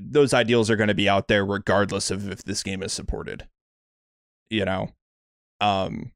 [0.00, 3.46] those ideals are going to be out there regardless of if this game is supported.
[4.50, 4.90] You know.
[5.60, 6.12] Um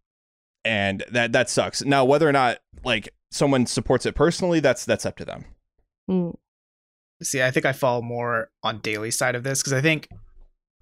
[0.64, 1.84] and that that sucks.
[1.84, 5.44] Now whether or not like someone supports it personally, that's that's up to them.
[6.08, 6.34] Mm,
[7.22, 10.08] See, I think I fall more on daily side of this because I think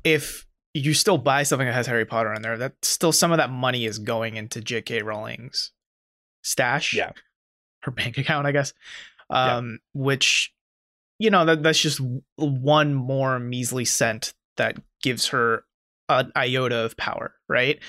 [0.04, 0.45] if
[0.84, 3.50] you still buy something that has Harry Potter in there, that still some of that
[3.50, 5.02] money is going into J.K.
[5.02, 5.72] Rowling's
[6.42, 7.12] stash, Yeah.
[7.82, 8.72] her bank account, I guess.
[9.30, 9.56] Yeah.
[9.56, 10.52] Um, which
[11.18, 12.00] you know that that's just
[12.36, 15.64] one more measly cent that gives her
[16.08, 17.80] an iota of power, right?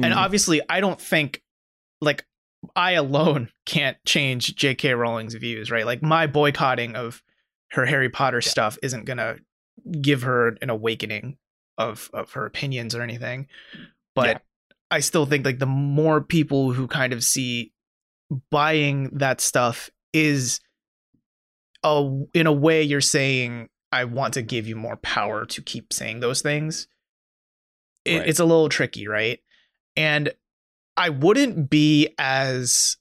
[0.00, 0.16] And Mhm.
[0.16, 1.42] obviously, I don't think
[2.00, 2.24] like
[2.76, 4.94] I alone can't change J.K.
[4.94, 5.84] Rowling's views, right?
[5.86, 7.22] Like my boycotting of
[7.72, 9.36] her Harry Potter stuff isn't gonna
[10.00, 11.36] give her an awakening
[11.78, 13.46] of of her opinions or anything.
[14.14, 14.38] But Yeah.
[14.90, 17.72] I still think like the more people who kind of see
[18.50, 20.60] buying that stuff is
[21.84, 25.92] a in a way you're saying I want to give you more power to keep
[25.92, 26.88] saying those things.
[28.04, 28.28] It, Right.
[28.28, 29.38] It's a little tricky, right?
[29.96, 30.30] And
[30.96, 32.96] I wouldn't be as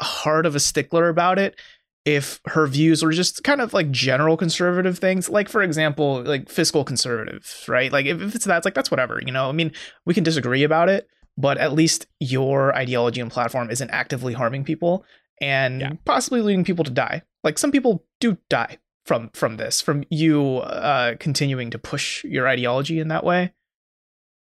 [0.00, 1.58] hard of a stickler about it
[2.04, 6.48] if her views were just kind of like general conservative things like for example like
[6.50, 9.52] fiscal conservative right like if, if it's that it's like that's whatever you know i
[9.52, 9.72] mean
[10.04, 14.64] we can disagree about it but at least your ideology and platform isn't actively harming
[14.64, 15.04] people
[15.40, 15.92] and Yeah.
[16.04, 20.58] possibly leading people to die like some people do die from from this from you
[20.58, 23.52] uh continuing to push your ideology in that way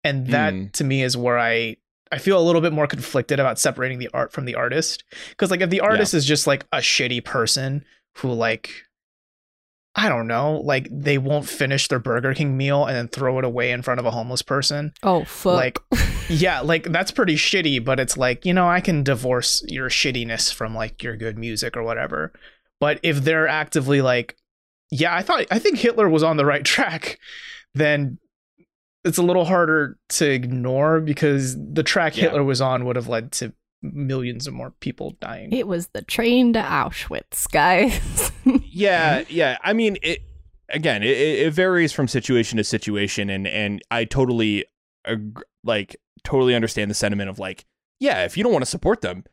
[0.03, 0.71] and that Mm.
[0.73, 1.77] to me is where i
[2.13, 5.03] i feel a little bit more conflicted about separating the art from the artist.
[5.29, 7.83] Because like if the artist is just like a shitty person
[8.17, 8.69] who like
[9.95, 13.45] i don't know like they won't finish their burger king meal and then throw it
[13.45, 15.53] away in front of a homeless person Oh fuck!
[15.55, 15.79] like
[16.29, 20.53] yeah like that's pretty shitty but it's like you know i can divorce your shittiness
[20.53, 22.31] from like your good music or whatever.
[22.79, 24.35] But if they're actively like
[24.91, 27.17] yeah i thought i think hitler was on the right track
[27.73, 28.17] then
[29.05, 32.23] it's a little harder to ignore because the track Yeah.
[32.23, 36.01] hitler was on would have led to millions of more people dying it was the
[36.01, 38.31] train to Auschwitz, guys.
[38.75, 39.57] Yeah, yeah.
[39.63, 40.19] I mean, it
[40.69, 44.65] again, it, it varies from situation to situation, and and I totally
[45.05, 47.65] ag- like totally understand the sentiment of like,
[48.01, 49.23] yeah, if you don't want to support them,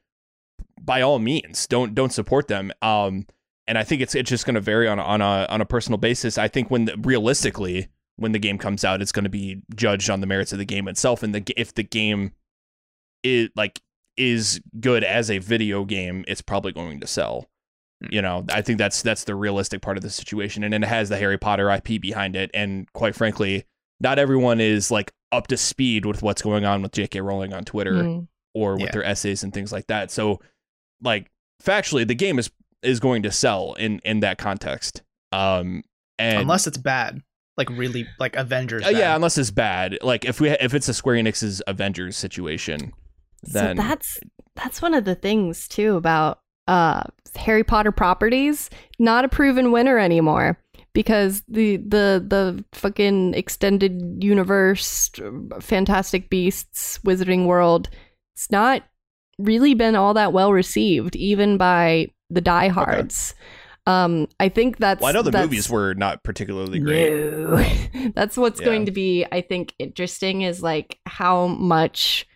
[0.80, 2.70] by all means, don't don't support them.
[2.82, 3.26] Um,
[3.66, 5.98] and I think it's it's just going to vary on on a on a personal
[5.98, 6.38] basis.
[6.38, 7.88] I think when the, realistically
[8.20, 10.64] when the game comes out, it's going to be judged on the merits of the
[10.64, 12.32] game itself, and the if the game
[13.22, 13.80] is like
[14.16, 17.48] is good as a video game, it's probably going to sell.
[18.10, 21.10] You know i think that's that's the realistic part of the situation and it has
[21.10, 23.66] the harry potter ip behind it and quite frankly
[24.00, 27.62] not everyone is like up to speed with what's going on with jk rowling on
[27.62, 28.26] twitter Mm.
[28.54, 28.90] or with Yeah.
[28.92, 30.10] their essays and things like that.
[30.10, 30.40] So
[31.02, 31.30] like
[31.62, 32.50] factually the game is
[32.82, 35.02] is going to sell in in that context.
[35.30, 35.84] Um
[36.18, 37.20] and unless it's bad
[37.56, 39.98] like really like avengers uh, yeah unless it's bad.
[40.02, 42.92] Like if we if it's a square enix's avengers situation
[43.42, 44.18] then so that's
[44.54, 47.04] that's one of the things too about uh
[47.36, 48.70] Harry Potter properties.
[48.98, 50.58] Not a proven winner anymore
[50.92, 55.10] because the the the fucking extended universe
[55.60, 57.88] fantastic beasts wizarding world
[58.34, 58.82] it's not
[59.38, 63.34] really been all that well received even by the diehards
[63.86, 67.56] um i think that's well, i know the movies were not particularly great no.
[68.14, 68.66] That's what's Yeah.
[68.66, 72.26] going to be, I think, interesting is like how much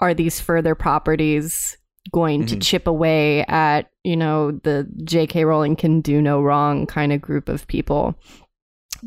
[0.00, 1.76] are these further properties
[2.12, 2.62] going to Mhm.
[2.62, 5.44] chip away at, you know, the J.K.
[5.44, 8.14] Rowling can do no wrong kind of group of people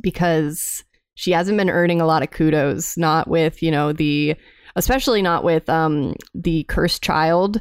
[0.01, 0.83] because
[1.15, 4.35] she hasn't been earning a lot of kudos, not with, you know, the
[4.75, 7.59] especially not with um the cursed child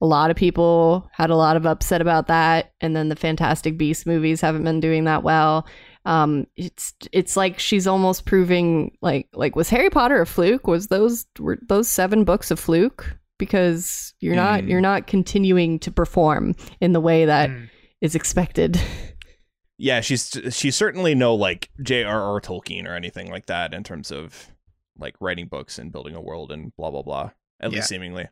[0.00, 3.78] a lot of people had a lot of upset about that and then the fantastic
[3.78, 5.66] beast movies haven't been doing that well
[6.04, 10.88] um it's it's like she's almost proving like like was harry potter a fluke was
[10.88, 14.68] those were those seven books a fluke because you're not Mm.
[14.68, 17.68] you're not continuing to perform in the way that Mm.
[18.00, 18.80] is expected
[19.78, 22.40] yeah, she's she's certainly no like J.R.R.
[22.40, 24.50] Tolkien or anything like that in terms of
[24.98, 27.30] like writing books and building a world and blah blah blah.
[27.60, 27.76] At Yeah.
[27.76, 28.26] least seemingly.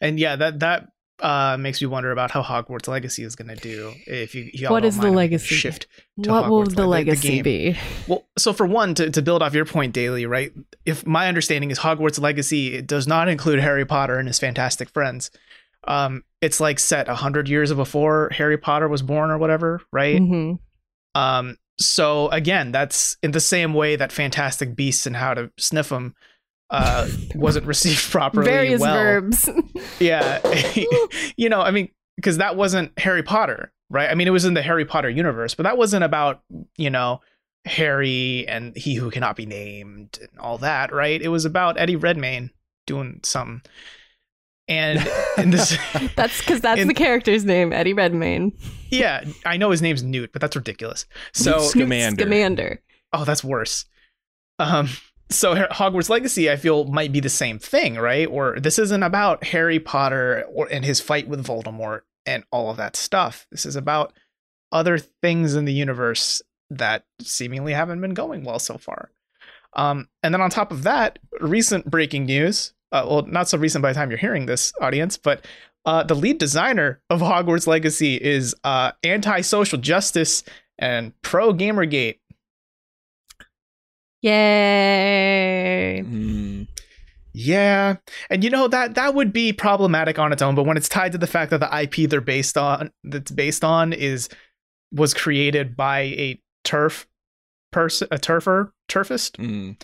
[0.00, 0.88] And yeah that that
[1.20, 3.92] uh, makes me wonder about how Hogwarts Legacy is going to do.
[4.06, 5.52] If you, you What is the legacy?
[5.56, 5.88] shift?
[6.14, 7.42] what will Hogwarts, the like, the- the legacy game.
[7.42, 7.76] be?
[8.06, 10.52] Well, so for one, to, to build off your point, Daily, right?
[10.86, 14.90] If my understanding is Hogwarts Legacy, it does not include Harry Potter and his fantastic
[14.90, 15.32] friends.
[15.88, 20.18] Um, it's like set a hundred years before Harry Potter was born or whatever, right?
[20.20, 20.52] hmm
[21.16, 25.88] Um, so again, that's in the same way that Fantastic Beasts and How to Sniff
[25.88, 26.14] Them
[26.70, 28.46] uh, wasn't received properly.
[28.50, 28.94] Various well.
[28.94, 29.48] verbs.
[30.00, 30.40] Yeah,
[31.36, 34.08] you know, I mean, because that wasn't Harry Potter, right?
[34.10, 36.42] I mean, it was in the Harry Potter universe, but that wasn't about
[36.76, 37.20] you know
[37.64, 41.20] Harry and he who cannot be named and all that, right?
[41.20, 42.50] It was about Eddie Redmayne
[42.86, 43.62] doing something.
[44.68, 44.98] And
[45.38, 45.76] in this,
[46.14, 48.52] that's because that's In- the character's name, Eddie Redmayne.
[48.90, 51.06] yeah, I know his name's Newt, but that's ridiculous.
[51.32, 52.22] So, Newt Scamander.
[52.22, 52.82] Scamander.
[53.14, 53.86] oh, that's worse.
[54.58, 54.88] Um,
[55.30, 58.26] so Hogwarts Legacy, I feel, might be the same thing, right?
[58.28, 62.76] Or this isn't about Harry Potter or and his fight with Voldemort and all of
[62.78, 63.46] that stuff.
[63.50, 64.12] This is about
[64.72, 69.10] other things in the universe that seemingly haven't been going well so far.
[69.74, 72.74] Um, and then on top of that, recent breaking news.
[72.90, 75.46] Uh, well, not so recent by the time you're hearing this, audience, but
[75.84, 80.42] uh, the lead designer of Hogwarts Legacy is uh, anti-social justice
[80.78, 82.18] and pro Gamergate.
[84.22, 86.02] Yay.
[86.06, 86.68] Mm.
[87.32, 87.96] Yeah,
[88.30, 91.12] and you know that that would be problematic on its own, but when it's tied
[91.12, 94.28] to the fact that the IP they're based on that's based on is
[94.92, 97.06] was created by a TERF
[97.70, 99.80] person, a turfer, turfist, Mm.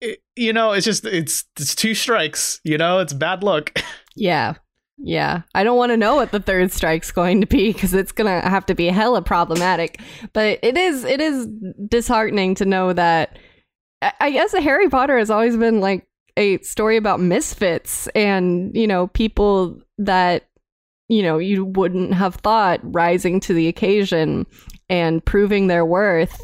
[0.00, 2.60] it, you know, it's just it's it's two strikes.
[2.62, 3.72] You know, it's bad luck.
[4.14, 4.56] Yeah.
[5.04, 5.42] Yeah.
[5.54, 8.26] I don't want to know what the third strike's going to be because it's going
[8.42, 10.00] to have to be hella problematic.
[10.32, 11.48] But it is it is
[11.88, 13.38] disheartening to know that
[14.00, 18.86] I- I guess Harry Potter has always been like a story about misfits and, you
[18.86, 20.44] know, people that
[21.08, 24.46] you know, you wouldn't have thought rising to the occasion
[24.88, 26.40] and proving their worth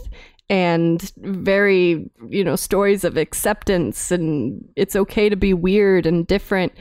[0.51, 6.73] and very, you know, stories of acceptance and it's okay to be weird and different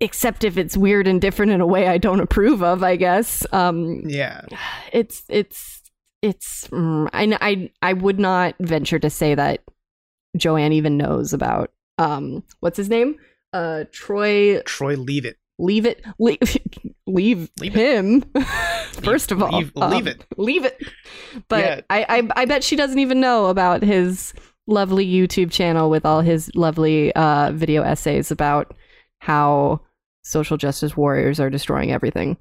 [0.00, 3.46] except if it's weird and different in a way I don't approve of, I guess.
[3.52, 4.42] Um, yeah,
[4.92, 5.82] it's it's
[6.22, 9.62] it's mm, I I I would not venture to say that
[10.36, 13.16] Joanne even knows about um what's his name?
[13.52, 15.36] Uh Troy Troy, leave it.
[15.58, 16.68] leave it leave
[17.06, 18.22] leave, Leave him
[19.02, 20.26] first of all leave- leave Um, it.
[20.36, 20.78] leave it
[21.48, 21.80] but Yeah.
[21.88, 24.34] I, I i bet she doesn't even know about his
[24.66, 28.74] lovely youtube channel with all his lovely uh video essays about
[29.20, 29.80] how
[30.22, 32.36] social justice warriors are destroying everything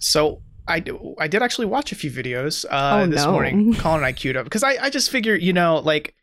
[0.00, 0.82] So I,
[1.18, 3.32] I did actually watch a few videos uh, Oh, this no.
[3.32, 3.74] morning.
[3.78, 6.14] Colin and I queued up because I, I just figure, you know, like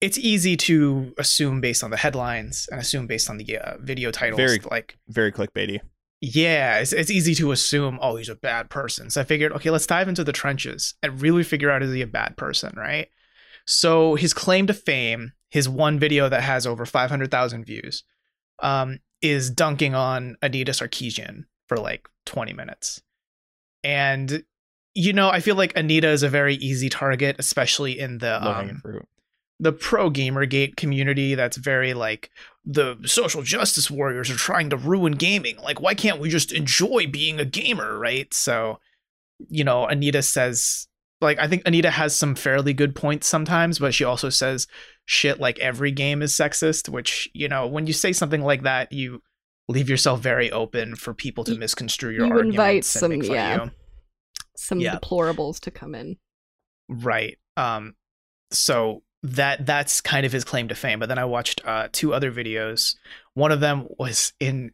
[0.00, 4.10] it's easy to assume based on the headlines and assume based on the uh, video
[4.12, 4.36] titles.
[4.38, 5.80] Very- like, Very clickbaity.
[6.20, 9.10] yeah, it's, it's easy to assume, oh, he's a bad person.
[9.10, 12.00] So I figured, okay, let's dive into the trenches and really figure out is he
[12.02, 13.08] a bad person, right?
[13.66, 18.04] So his claim to fame, his one video that has over 500,000 views,
[18.60, 23.02] um, is dunking on Anita Sarkeesian for like 20 minutes.
[23.84, 24.42] And,
[24.94, 28.82] you know, I feel like Anita is a very easy target, especially in the um,
[29.60, 32.30] the pro gamergate community that's very like
[32.64, 35.56] the social justice warriors are trying to ruin gaming.
[35.58, 38.32] Like why can't we just enjoy being a gamer right?
[38.32, 38.78] So
[39.48, 40.87] you know anita says
[41.20, 44.66] like i think anita has some fairly good points sometimes but she also says
[45.06, 48.92] shit like every game is sexist which you know when you say something like that
[48.92, 49.22] you
[49.68, 53.22] leave yourself very open for people to misconstrue your you arguments invite and some- make
[53.24, 53.68] fun of yeah.
[54.56, 54.96] some Yeah.
[54.98, 56.16] deplorables to come in
[56.88, 57.36] Right.
[57.56, 57.94] Um
[58.50, 61.00] so that that's kind of his claim to fame.
[61.00, 62.96] But then I watched uh two other videos.
[63.34, 64.70] One of them was in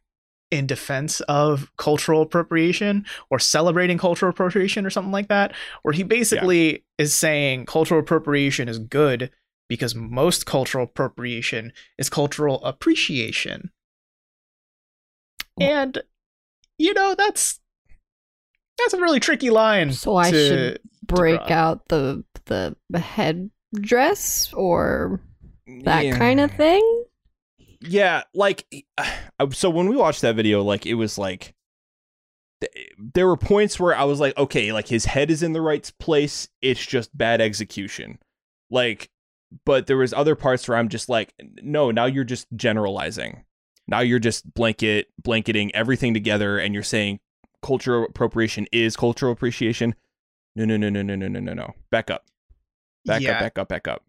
[0.55, 5.53] in defense of cultural appropriation or celebrating cultural appropriation or something like that,
[5.83, 9.31] where he basically is saying cultural appropriation is good
[9.69, 13.71] because most cultural appropriation is cultural appreciation.
[15.61, 16.03] And
[16.79, 17.61] you know, that's
[18.79, 19.93] that's a really tricky line.
[19.93, 25.21] So I to- should break out the the headdress or
[25.85, 26.19] that Yeah.
[26.19, 27.04] kind of thing.
[27.87, 28.67] Yeah like
[29.53, 31.55] so when we watched that video like it was like
[32.99, 35.93] there were points where i was like okay like his head is in the right
[35.99, 38.19] place it's just bad execution.
[38.71, 39.11] Like
[39.65, 43.45] but there was other parts where i'm just like no now you're just generalizing.
[43.87, 47.21] Now you're just blanket blanketing everything together and you're saying
[47.63, 49.95] cultural appropriation is cultural appreciation.
[50.57, 51.75] No no no no no no no no no.
[51.91, 52.25] Back up.
[53.05, 53.33] Back Yeah.
[53.33, 54.03] up back up back up.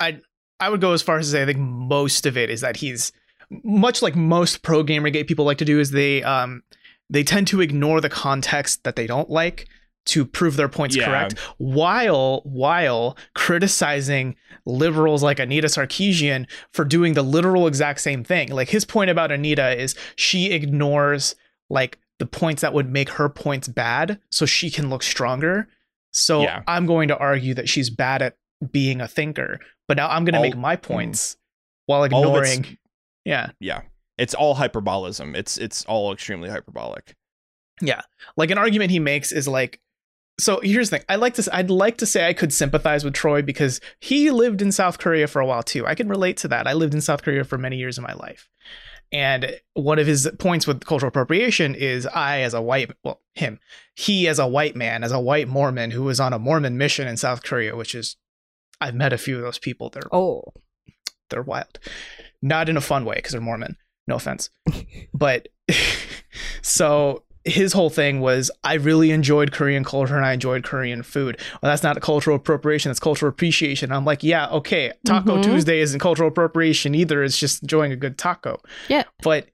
[0.00, 0.20] I
[0.60, 2.76] I would go as far as to say I think most of it is that
[2.76, 3.10] he's
[3.62, 6.62] much like most pro gamergate people like to do is they um
[7.10, 9.68] they tend to ignore the context that they don't like
[10.04, 11.04] to prove their points Yeah.
[11.06, 14.34] correct while while criticizing
[14.66, 18.48] liberals like Anita Sarkeesian for doing the literal exact same thing.
[18.50, 21.34] Like his point about Anita is she ignores
[21.70, 25.68] like the points that would make her points bad so she can look stronger.
[26.12, 26.62] So Yeah.
[26.66, 28.36] I'm going to argue that she's bad at
[28.70, 31.36] being a thinker, but now I'm going to make my points
[31.86, 32.78] while All ignoring
[33.24, 33.50] yeah.
[33.60, 33.82] Yeah.
[34.18, 35.34] It's all hyperbolism.
[35.36, 37.16] It's it's all extremely hyperbolic.
[37.80, 38.02] Yeah.
[38.36, 39.80] Like an argument he makes is like
[40.38, 43.12] so here's the thing i like to i'd like to say i could sympathize with
[43.12, 46.48] troy because he lived in south korea for a while too i can relate to
[46.48, 48.48] that i lived in south korea for many years of my life
[49.12, 53.60] and one of his points with cultural appropriation is i as a white well him
[53.94, 57.06] he as a white man as a white mormon who was on a mormon mission
[57.06, 58.16] in south korea which is
[58.80, 60.44] i've met a few of those people they're Oh,
[61.28, 61.78] they're wild.
[62.42, 63.76] Not in a fun way because they're Mormon.
[64.06, 64.50] No offense.
[65.14, 65.48] but
[66.62, 71.38] so his whole thing was I really enjoyed Korean culture and I enjoyed Korean food.
[71.60, 73.90] Well, that's not cultural appropriation, that's cultural appreciation.
[73.90, 74.92] I'm like, yeah, okay.
[75.04, 75.42] Taco Mhm.
[75.42, 77.22] Tuesday isn't cultural appropriation either.
[77.22, 78.60] It's just enjoying a good taco.
[78.88, 79.04] Yeah.
[79.22, 79.48] But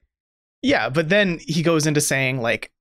[0.63, 2.73] yeah, but then he goes into saying like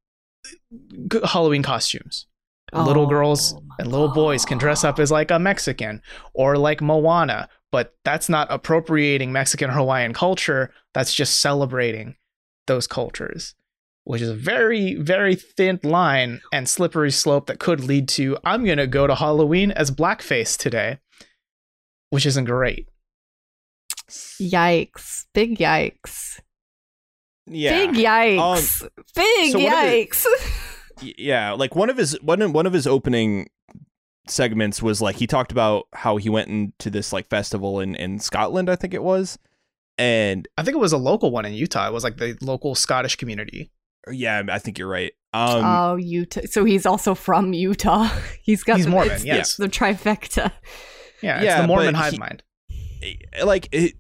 [1.24, 2.26] Halloween costumes
[2.74, 6.02] little Oh girls and little boys can dress up as like a Mexican
[6.34, 10.72] or like Moana, but that's not appropriating Mexican or Hawaiian culture.
[10.94, 12.16] That's just celebrating
[12.68, 13.56] those cultures,
[14.04, 18.66] which is a very, very thin line and slippery slope that could lead to I'm
[18.66, 21.00] going to go to Halloween as blackface today,
[22.10, 22.90] which isn't great.
[24.10, 25.26] Yikes.
[25.34, 26.40] Big yikes.
[27.46, 27.72] Yeah.
[27.86, 28.88] Big um, yikes.
[29.16, 30.26] Big so one the- yikes.
[31.00, 33.48] Yeah like one of his one one of his opening
[34.30, 38.20] segments was like he talked about how he went into this like festival in in
[38.20, 39.38] Scotland I think it was
[39.98, 41.88] and I think it was a local one in Utah.
[41.88, 43.72] It was like the local Scottish community.
[44.12, 46.42] yeah I think you're right um oh, Utah.
[46.50, 48.08] So he's also from Utah.
[48.42, 49.56] He's got He's the, Mormon, it's the- yes.
[49.58, 50.52] the trifecta.
[51.22, 52.44] Yeah, it's Yeah, the Mormon hive he- mind.
[53.44, 53.94] like it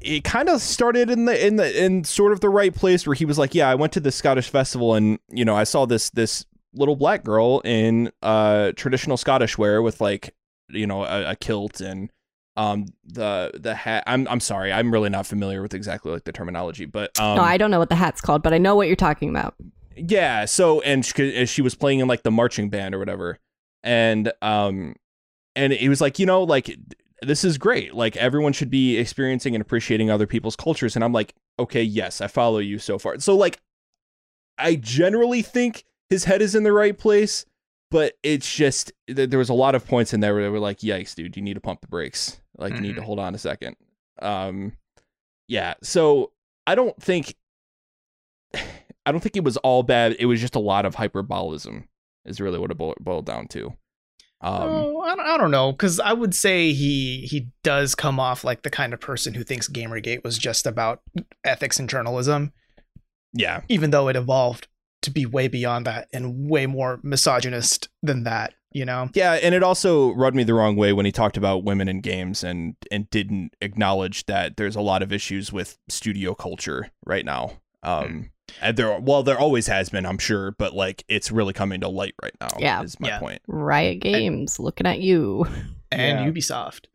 [0.00, 3.14] it kind of started in the in the in sort of the right place where
[3.14, 5.84] he was like yeah I went to the Scottish festival and you know I saw
[5.86, 6.44] this this
[6.74, 10.34] little black girl in uh traditional Scottish wear with like
[10.68, 12.10] you know a, a kilt and
[12.56, 14.04] um the the hat.
[14.06, 17.42] I'm I'm sorry I'm really not familiar with exactly like the terminology but um no,
[17.42, 19.54] I don't know what the hat's called, but I know what you're talking about.
[19.96, 23.38] yeah so and she, she was playing in like the marching band or whatever.
[23.82, 24.96] And um
[25.56, 26.76] and it was like you know like
[27.20, 31.12] this is great like everyone should be experiencing and appreciating other people's cultures and i'm
[31.12, 33.18] like okay yes i follow you so far.
[33.20, 33.60] So like
[34.58, 37.44] i generally think his head is in the right place
[37.90, 40.58] but it's just th- there was a lot of points in there where they were
[40.60, 43.04] like yikes dude you need to pump the brakes like you need to Mhm.
[43.04, 43.76] hold on a second
[44.20, 44.72] um
[45.48, 46.30] yeah so
[46.66, 47.34] i don't think
[49.04, 50.14] I don't think it was all bad.
[50.20, 51.88] It was just a lot of hyperbolism.
[52.24, 53.66] Is really what it boiled, boiled down to.
[54.40, 58.62] Um, oh, I don't know, because I would say he he does come off like
[58.62, 61.00] the kind of person who thinks GamerGate was just about
[61.44, 62.52] ethics and journalism,
[63.32, 64.68] yeah, even though it evolved
[65.02, 68.54] to be way beyond that and way more misogynist than that.
[68.74, 69.10] You know?
[69.12, 72.00] yeah, and it also rubbed me the wrong way when he talked about women in
[72.00, 77.26] games and and didn't acknowledge that there's a lot of issues with studio culture right
[77.26, 77.52] now.
[77.82, 78.30] Um,
[78.62, 81.88] and there, well, there always has been, I'm sure, but like it's really coming to
[81.88, 82.48] light right now.
[82.58, 82.82] Yeah.
[82.82, 83.18] is my Yeah.
[83.18, 83.42] point.
[83.46, 85.44] Riot Games, looking at you.
[85.90, 86.30] And Yeah.
[86.30, 86.86] Ubisoft.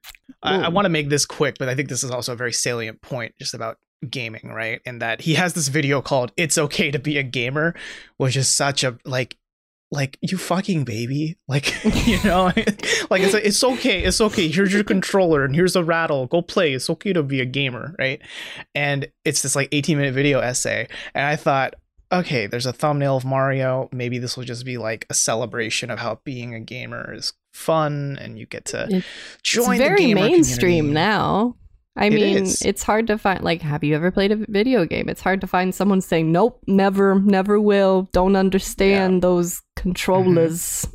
[0.41, 2.53] I, I want to make this quick, but I think this is also a very
[2.53, 3.77] salient point just about
[4.09, 4.81] gaming, right?
[4.85, 7.75] And that he has this video called "It's Okay to Be a Gamer,"
[8.17, 9.37] which is such a like
[9.91, 11.37] like you fucking baby.
[11.47, 11.73] Like
[12.05, 12.45] you know
[13.09, 14.49] like it's it's okay it's okay.
[14.49, 16.27] Here's your controller and here's a rattle.
[16.27, 16.73] Go play.
[16.73, 18.21] It's okay to be a gamer right?
[18.75, 20.87] And it's this like 18 minute video essay.
[21.15, 21.75] And i thought
[22.11, 23.87] okay there's a thumbnail of mario.
[23.93, 28.17] Maybe this will just be like a celebration of how being a gamer is fun
[28.19, 29.03] and you get to
[29.41, 30.93] join it's the very mainstream community.
[30.93, 31.55] now.
[31.97, 32.61] I It mean, is.
[32.61, 33.43] it's hard to find.
[33.43, 35.09] Like, have you ever played a video game?
[35.09, 40.87] It's hard to find someone saying, "Nope, never, never will." Don't understand those controllers.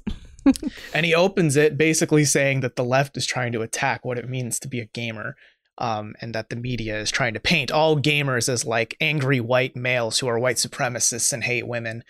[0.95, 4.29] and he opens it basically saying that the left is trying to attack what it
[4.29, 5.37] means to be a gamer
[5.79, 9.77] um, and that the media is trying to paint all gamers as like angry white
[9.77, 12.03] males who are white supremacists and hate women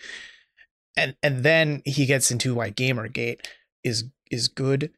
[0.97, 3.45] and and then he gets into why gamergate
[3.83, 4.91] is is good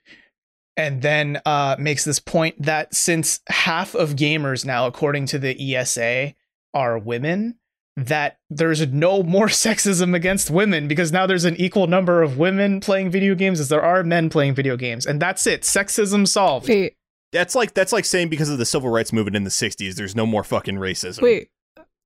[0.78, 5.76] and then uh, makes this point that since half of gamers now according to the
[5.76, 6.34] esa
[6.74, 7.58] are women
[7.98, 12.80] that there's no more sexism against women because now there's an equal number of women
[12.82, 16.68] playing video games as there are men playing video games and that's it sexism solved
[16.68, 16.94] Wait,
[17.32, 20.16] That's like that's like saying because of the civil rights movement in the '60s, there's
[20.16, 21.22] no more fucking racism.
[21.22, 21.50] Wait,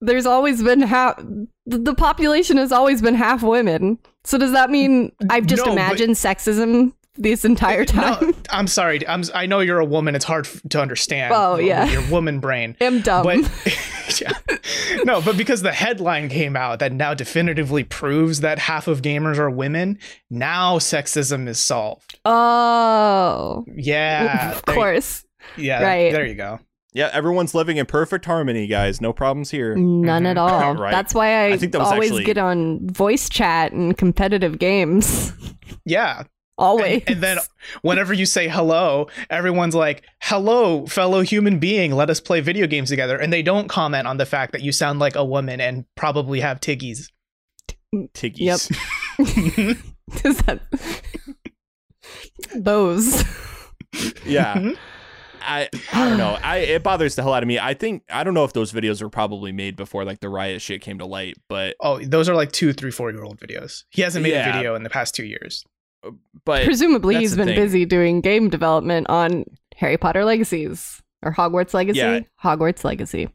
[0.02, 1.18] there's always been half.
[1.66, 4.00] The the population has always been half women.
[4.24, 8.30] So does that mean I've just No, but- imagined sexism this entire time?
[8.30, 9.08] No, I'm sorry.
[9.08, 9.24] I'm.
[9.36, 10.16] I know you're a woman.
[10.16, 11.34] It's hard f- to understand.
[11.36, 11.90] Oh, with yeah.
[11.92, 12.76] your woman brain.
[12.82, 13.24] I'm dumb.
[13.24, 13.38] But
[14.22, 14.34] yeah.
[15.04, 19.38] no, but because the headline came out that now definitively proves that half of gamers
[19.38, 22.20] are women, now sexism is solved.
[22.26, 25.26] oh, Yeah, of there you- course.
[25.58, 26.12] yeah, right.
[26.12, 26.60] There you go.
[26.92, 29.00] Yeah, everyone's living in perfect harmony, guys.
[29.00, 29.76] No problems here.
[29.76, 30.66] None at mm-hmm.
[30.66, 30.76] all.
[30.76, 30.90] Right.
[30.90, 35.32] That's why I, I think that always actually- get on voice chat and competitive games.
[35.86, 36.24] Yeah,
[36.60, 37.02] always.
[37.08, 37.38] and, and then
[37.82, 41.92] whenever you say hello, everyone's like, "Hello, fellow human being.
[41.94, 44.72] Let us play video games together." And they don't comment on the fact that you
[44.72, 47.08] sound like a woman and probably have tiggies.
[48.14, 48.70] Tiggies.
[49.20, 49.78] Yep.
[50.26, 50.60] Is that
[52.56, 53.24] those?
[54.26, 54.54] Yeah.
[54.56, 54.72] Mm-hmm.
[55.42, 56.38] I I don't know.
[56.44, 57.58] I it bothers the hell out of me.
[57.60, 60.62] I think I don't know if those videos were probably made before like the riot
[60.62, 63.84] shit came to light, but Oh, those are like two, three, four year old videos.
[63.90, 64.50] He hasn't made Yeah.
[64.50, 65.64] a video in the past two years.
[66.06, 66.12] Uh,
[66.46, 67.56] but Presumably, he's been thing.
[67.56, 69.46] busy doing game development on
[69.76, 72.00] Harry Potter Legacies or Hogwarts Legacy.
[72.00, 72.20] Yeah.
[72.44, 73.30] Hogwarts Legacy.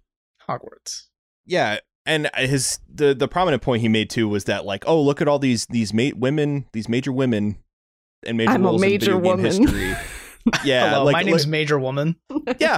[0.49, 1.05] Hogwarts.
[1.47, 5.21] yeah, and his the the prominent point he made too was that like, oh, look
[5.23, 7.57] at all these these ma- women, these major women
[8.27, 9.45] and major I'm a roles major in video game woman.
[9.45, 9.95] history.
[10.63, 12.17] Yeah, Hello, like, my name's like- Major Woman.
[12.59, 12.77] yeah.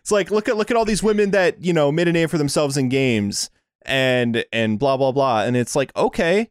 [0.00, 2.26] It's like look at look at all these women that, you know, made a name
[2.28, 3.50] for themselves in games
[3.86, 6.50] and and blah blah blah and it's like, okay,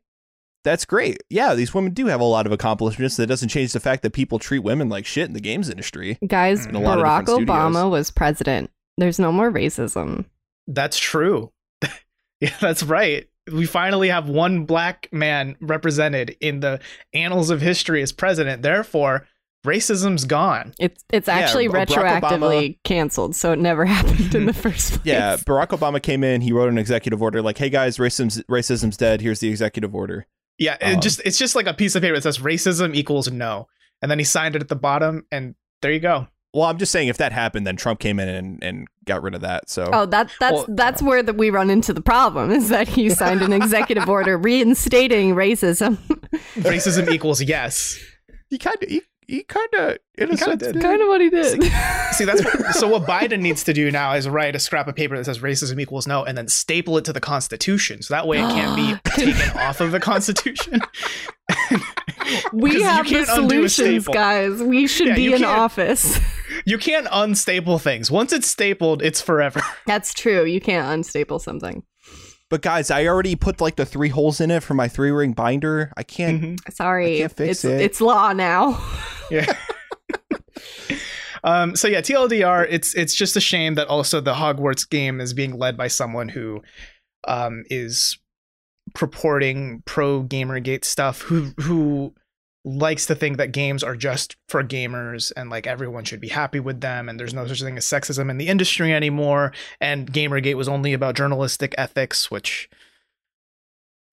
[0.64, 1.22] that's great.
[1.30, 3.18] Yeah, these women do have a lot of accomplishments.
[3.18, 6.18] That doesn't change the fact that people treat women like shit in the games industry.
[6.26, 8.72] Guys, In a lot of Barack Obama was president.
[8.98, 10.26] There's no more racism.
[10.68, 11.52] That's true.
[12.40, 13.28] yeah, that's right.
[13.52, 16.80] We finally have one black man represented in the
[17.14, 18.62] annals of history as president.
[18.62, 19.28] Therefore,
[19.66, 20.74] racism's gone.
[20.80, 25.02] It's it's actually Barack retroactively canceled, so it never happened in the first place.
[25.06, 28.96] Yeah, Barack Obama came in, he wrote an executive order like, "Hey guys, racism's racism's
[28.96, 29.20] dead.
[29.20, 30.26] Here's the executive order."
[30.58, 33.32] Yeah, it Um, just it's just like a piece of paper that says racism equals
[33.32, 33.68] no.
[34.02, 36.28] And then he signed it at the bottom and there you go.
[36.54, 39.34] Well, I'm just saying if that happened, then Trump came in and, and got rid
[39.34, 39.70] of that.
[39.70, 42.88] So Oh, that that's Well- that's where that we run into the problem is that
[42.88, 45.98] he signed an executive order reinstating racism.
[46.58, 47.98] Racism equals yes.
[48.50, 50.74] he kind of he, he kind of in a He kinda sense did.
[50.74, 50.82] did.
[50.82, 51.64] kind of what he did.
[52.14, 52.88] See, that's what, so.
[52.88, 55.80] What Biden needs to do now is write a scrap of paper that says racism
[55.82, 59.12] equals no, and then staple it to the Constitution, so that way it can't be
[59.12, 60.82] taken off of the Constitution.
[62.54, 64.62] we have the can't undo a solutions, guys.
[64.62, 66.20] We should Yeah, be in office.
[66.66, 68.10] You can't unstaple things.
[68.12, 69.60] Once it's stapled, it's forever.
[69.86, 70.46] That's true.
[70.46, 71.84] You can't unstaple something.
[72.54, 75.34] But guys, I already put like the three holes in it for my three ring
[75.34, 75.92] binder.
[75.98, 76.40] I can't.
[76.40, 76.60] Mhm.
[76.72, 77.82] Sorry, I can't fix it's it.
[77.82, 78.80] it's law now.
[79.32, 79.52] Yeah.
[81.44, 81.76] um.
[81.76, 82.68] So yeah, TLDR.
[82.70, 86.30] It's it's just a shame that also the Hogwarts game is being led by someone
[86.30, 86.62] who,
[87.28, 88.20] um, is
[88.94, 91.22] purporting pro GamerGate stuff.
[91.22, 92.14] Who who
[92.66, 96.60] likes to think that games are just for gamers and like everyone should be happy
[96.62, 100.56] with them and there's no such thing as sexism in the industry anymore and gamergate
[100.56, 102.70] was only about journalistic ethics which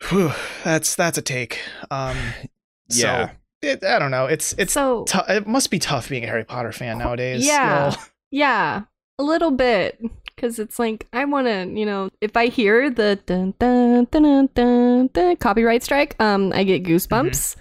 [0.09, 0.32] whew,
[0.64, 1.60] that's that's a take
[1.90, 2.16] um
[2.93, 3.28] Yeah.
[3.28, 6.27] so it, i don't know it's it's so tou- it must be tough being a
[6.27, 7.90] harry potter fan nowadays Yeah.
[7.90, 7.97] y'all.
[8.32, 8.82] Yeah,
[9.18, 10.01] a little bit.
[10.24, 14.22] Because it's like, I want to, you know, if I hear the dun, dun, dun,
[14.22, 17.56] dun, dun, dun, copyright strike, um, I get goosebumps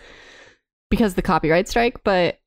[0.89, 2.03] because the copyright strike.
[2.03, 2.39] But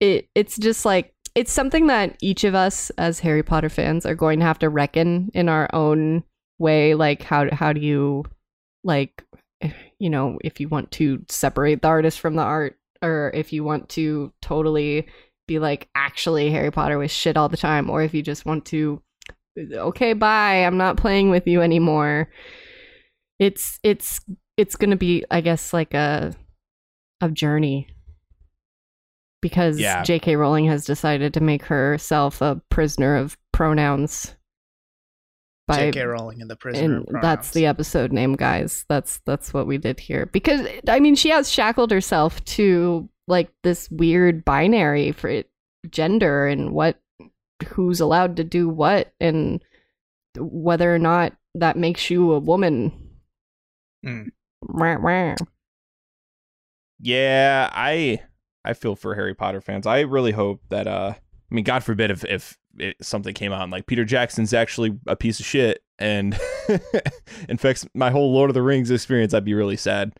[0.00, 4.14] it it's just like, it's something that each of us as Harry Potter fans are
[4.14, 6.24] going to have to reckon in our own
[6.58, 6.94] way.
[6.94, 8.24] Like, how, how do you,
[8.82, 9.24] like,
[9.98, 13.64] you know, if you want to separate the artist from the art, or if you
[13.64, 15.06] want to totally
[15.48, 18.64] be like actually Harry Potter was shit all the time, or if you just want
[18.66, 19.02] to
[19.58, 22.30] okay, bye, I'm not playing with you anymore.
[23.38, 24.20] It's it's
[24.56, 26.34] it's gonna be, I guess, like a
[27.20, 27.88] a journey.
[29.42, 30.02] Because Yeah.
[30.02, 30.36] J.K.
[30.36, 34.34] Rowling has decided to make herself a prisoner of pronouns.
[35.66, 39.68] By jk rowling in the prisoner and that's the episode name guys that's that's what
[39.68, 45.12] we did here because i mean she has shackled herself to like this weird binary
[45.12, 45.44] for
[45.88, 46.98] gender and what
[47.68, 49.62] who's allowed to do what and
[50.36, 52.90] whether or not that makes you a woman
[54.04, 54.30] Mm.
[57.00, 58.20] Yeah, I
[58.64, 59.86] I feel for Harry Potter fans.
[59.86, 63.62] I really hope that uh I mean God forbid if if it, something came out
[63.62, 66.38] and like Peter Jackson's actually a piece of shit and
[67.48, 70.12] infects my whole Lord of the Rings experience, I'd be really sad.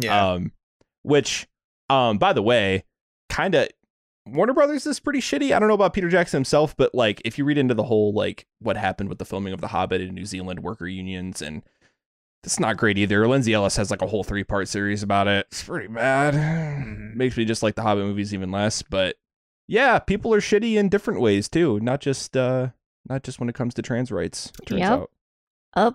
[0.00, 0.52] yeah Um
[1.02, 1.46] which
[1.90, 2.84] um by the way,
[3.28, 3.68] kind of
[4.26, 5.54] Warner Brothers is pretty shitty.
[5.54, 8.12] I don't know about Peter Jackson himself, but like if you read into the whole
[8.12, 11.62] like what happened with the filming of The Hobbit in New Zealand worker unions and
[12.44, 13.26] it's not great either.
[13.26, 15.46] Lindsay Ellis has like a whole three part series about it.
[15.50, 16.34] It's pretty bad.
[16.34, 17.14] Mhm.
[17.16, 18.82] Makes me just like the Hobbit movies even less.
[18.82, 19.16] But
[19.66, 21.78] yeah, people are shitty in different ways too.
[21.80, 22.68] Not just uh
[23.08, 24.52] not just when it comes to trans rights.
[24.62, 24.90] it Turns Yep.
[24.90, 25.10] out.
[25.76, 25.94] Oh,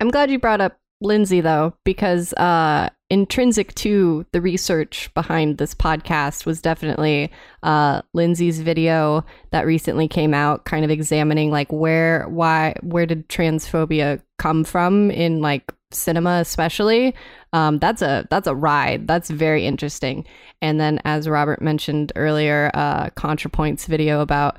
[0.00, 5.74] I'm glad you brought up Lindsay though, because uh, intrinsic to the research behind this
[5.74, 7.32] podcast was definitely
[7.64, 13.28] uh, Lindsay's video that recently came out, kind of examining like where, why, where did
[13.28, 17.14] transphobia come from in like cinema, especially.
[17.52, 19.06] Um, that's a that's a ride.
[19.06, 20.24] That's very interesting.
[20.60, 24.58] And then, as Robert mentioned earlier, uh, ContraPoint's video about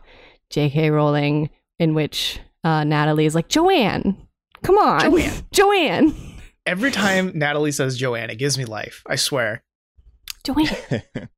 [0.50, 0.92] J.K.
[0.92, 1.50] Rowling,
[1.80, 4.16] in which uh, Natalie is like, Joanne,
[4.64, 5.46] come on, Joanne.
[5.52, 6.34] Joanne,
[6.66, 9.04] Every time Natalie says Joanne, it gives me life.
[9.06, 9.64] I swear.
[10.44, 11.04] Joanne.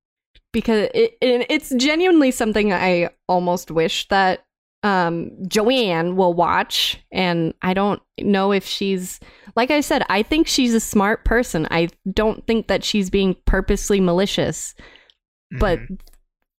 [0.53, 4.45] because it, it it's genuinely something I almost wish that
[4.83, 9.19] um Joanne will watch and I don't know if she's
[9.55, 11.67] like I said I think she's a smart person.
[11.71, 14.75] I don't think that she's being purposely malicious,
[15.59, 15.99] but Mhm.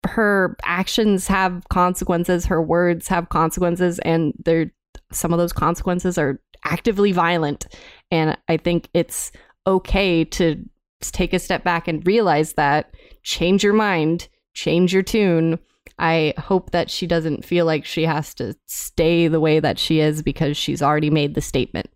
[0.08, 4.72] her actions have consequences, her words have consequences and they're
[5.12, 7.66] some of those consequences are actively violent
[8.12, 9.32] and I think it's
[9.68, 10.64] okay to
[11.02, 12.94] take a step back and realize that
[13.24, 15.60] change your mind, change your tune.
[16.00, 20.00] I hope that she doesn't feel like she has to stay the way that she
[20.00, 21.90] is because she's already made the statement.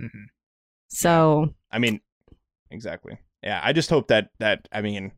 [0.00, 0.24] Mhm.
[0.88, 2.00] So, I mean,
[2.70, 3.18] exactly.
[3.42, 5.12] Yeah, I just hope that that I mean,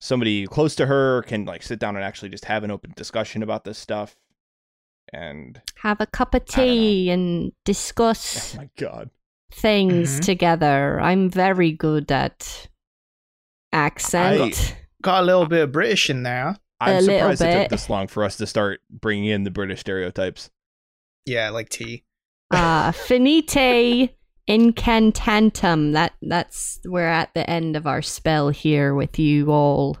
[0.00, 3.42] somebody close to her can like sit down and actually just have an open discussion
[3.42, 4.16] about this stuff.
[5.12, 6.72] And have a cup of I don't know.
[6.72, 8.34] tea and discuss.
[8.36, 9.10] oh discuss my god,
[9.50, 10.24] things Mhm.
[10.24, 11.00] together.
[11.00, 12.68] I'm very good at
[13.72, 14.76] accent.
[15.02, 16.56] Got a little bit of British in there.
[16.80, 17.62] I'm A little surprised it bit.
[17.62, 20.50] took this long for us to start bringing in the British stereotypes.
[21.26, 22.04] Yeah, like tea.
[22.50, 24.10] Uh finite
[24.48, 29.96] incantatem that that's we're at the end of our spell here with you all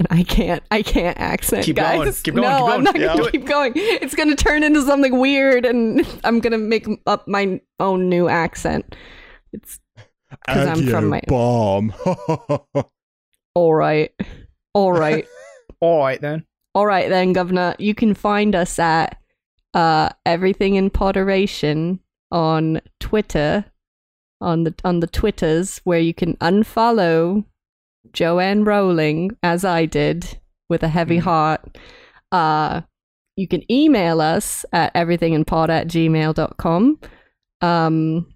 [0.00, 2.98] and i can't i can't accent Keep guys going, keep going, no keep i'm not
[2.98, 3.06] Yeah.
[3.08, 3.32] gonna Do it.
[3.32, 8.08] keep going it's gonna turn into something weird and i'm gonna make up my own
[8.08, 8.96] new accent
[9.52, 9.78] It's
[10.28, 11.94] because I'm from my- bomb.
[13.54, 14.10] all right
[14.74, 15.26] all right
[15.80, 16.44] All right then.
[16.74, 17.74] All right then, Governor.
[17.78, 19.18] You can find us at
[19.76, 22.00] uh, everything in Potteration
[22.32, 23.64] on Twitter,
[24.40, 27.44] on the on the Twitters, where you can unfollow
[28.12, 30.38] Joanne Rowling as I did
[30.68, 31.22] with a heavy Mhm.
[31.22, 31.78] heart.
[32.32, 32.80] Uh,
[33.36, 36.98] you can email us at everythinginpod at gmail.com.
[37.60, 38.26] Um,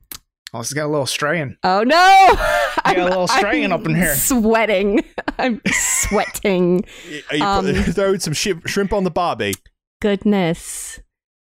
[0.52, 1.56] Oh, this got a little straying.
[1.62, 2.26] oh no!
[2.30, 2.36] You
[2.84, 4.14] got a little straying up in here.
[4.16, 5.00] Sweating.
[5.38, 6.84] I'm sweating.
[7.30, 9.54] Are you Um, throwing some shrimp on the barbie?
[10.02, 11.00] Goodness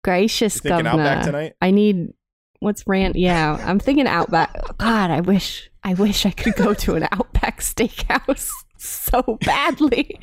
[0.05, 0.91] gracious, You governor.
[0.91, 1.55] Outback tonight?
[1.61, 2.13] I need
[2.61, 3.17] what's rant?
[3.17, 4.55] Yeah, I'm thinking Outback.
[4.79, 8.49] God, I wish, I wish I could go to an Outback steakhouse
[8.79, 10.19] so badly.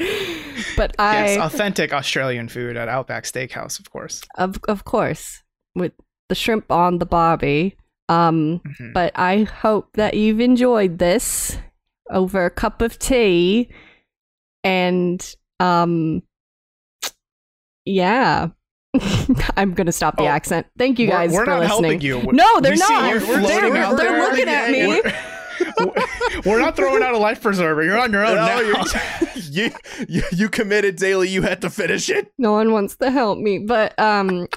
[0.76, 4.22] But I, yes, authentic Australian food at Outback Steakhouse, of course.
[4.36, 5.44] of of course,
[5.76, 5.94] with
[6.30, 7.76] the shrimp on the barbie.
[8.10, 8.94] Um, Mhm.
[8.94, 11.58] but I hope that you've enjoyed this
[12.10, 13.70] over a cup of tea,
[14.64, 15.20] and
[15.60, 16.22] um,
[17.86, 18.50] yeah.
[19.58, 20.68] I'm gonna stop the Oh, accent.
[20.78, 22.02] Thank you guys we're, we're for not listening.
[22.02, 22.32] helping you.
[22.34, 23.10] No, they're We see not.
[23.12, 24.20] you're They're, floating they're, there.
[24.22, 24.88] looking at me.
[25.80, 25.94] We're,
[26.46, 27.84] we're not throwing out a life preserver.
[27.84, 28.60] You're on your own No, now.
[28.60, 28.84] you're-
[29.50, 29.72] you,
[30.08, 31.30] you you committed daily.
[31.30, 32.32] You had to finish it.
[32.38, 34.48] No one wants to help me, but um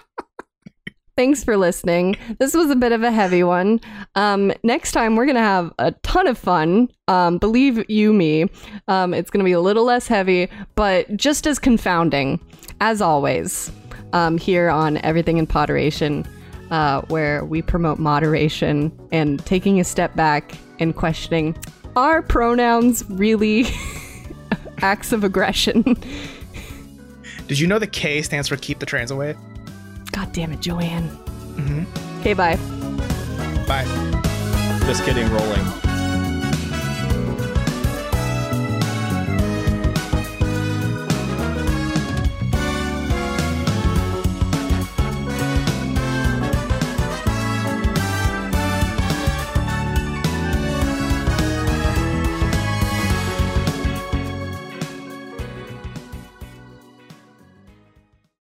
[1.17, 2.17] thanks for listening.
[2.39, 3.81] This was a bit of a heavy one.
[4.15, 6.89] Um next time we're going to have a ton of fun.
[7.09, 8.47] Um believe you me.
[8.89, 12.41] Um it's going to be a little less heavy, but just as confounding
[12.81, 13.71] as always.
[14.12, 16.27] Um here on Everything in Potteration.
[16.70, 21.53] Uh, where we promote moderation and taking a step back and questioning
[21.97, 23.66] are pronouns really
[24.78, 25.82] acts of aggression?
[27.49, 29.35] Did you know the K stands for keep the trans away?
[30.12, 31.09] God damn it, Joanne.
[31.57, 32.20] Mm-hmm.
[32.20, 32.57] Okay, bye.
[33.66, 33.85] Bye.
[34.87, 35.28] Just kidding.
[35.32, 35.90] Rolling.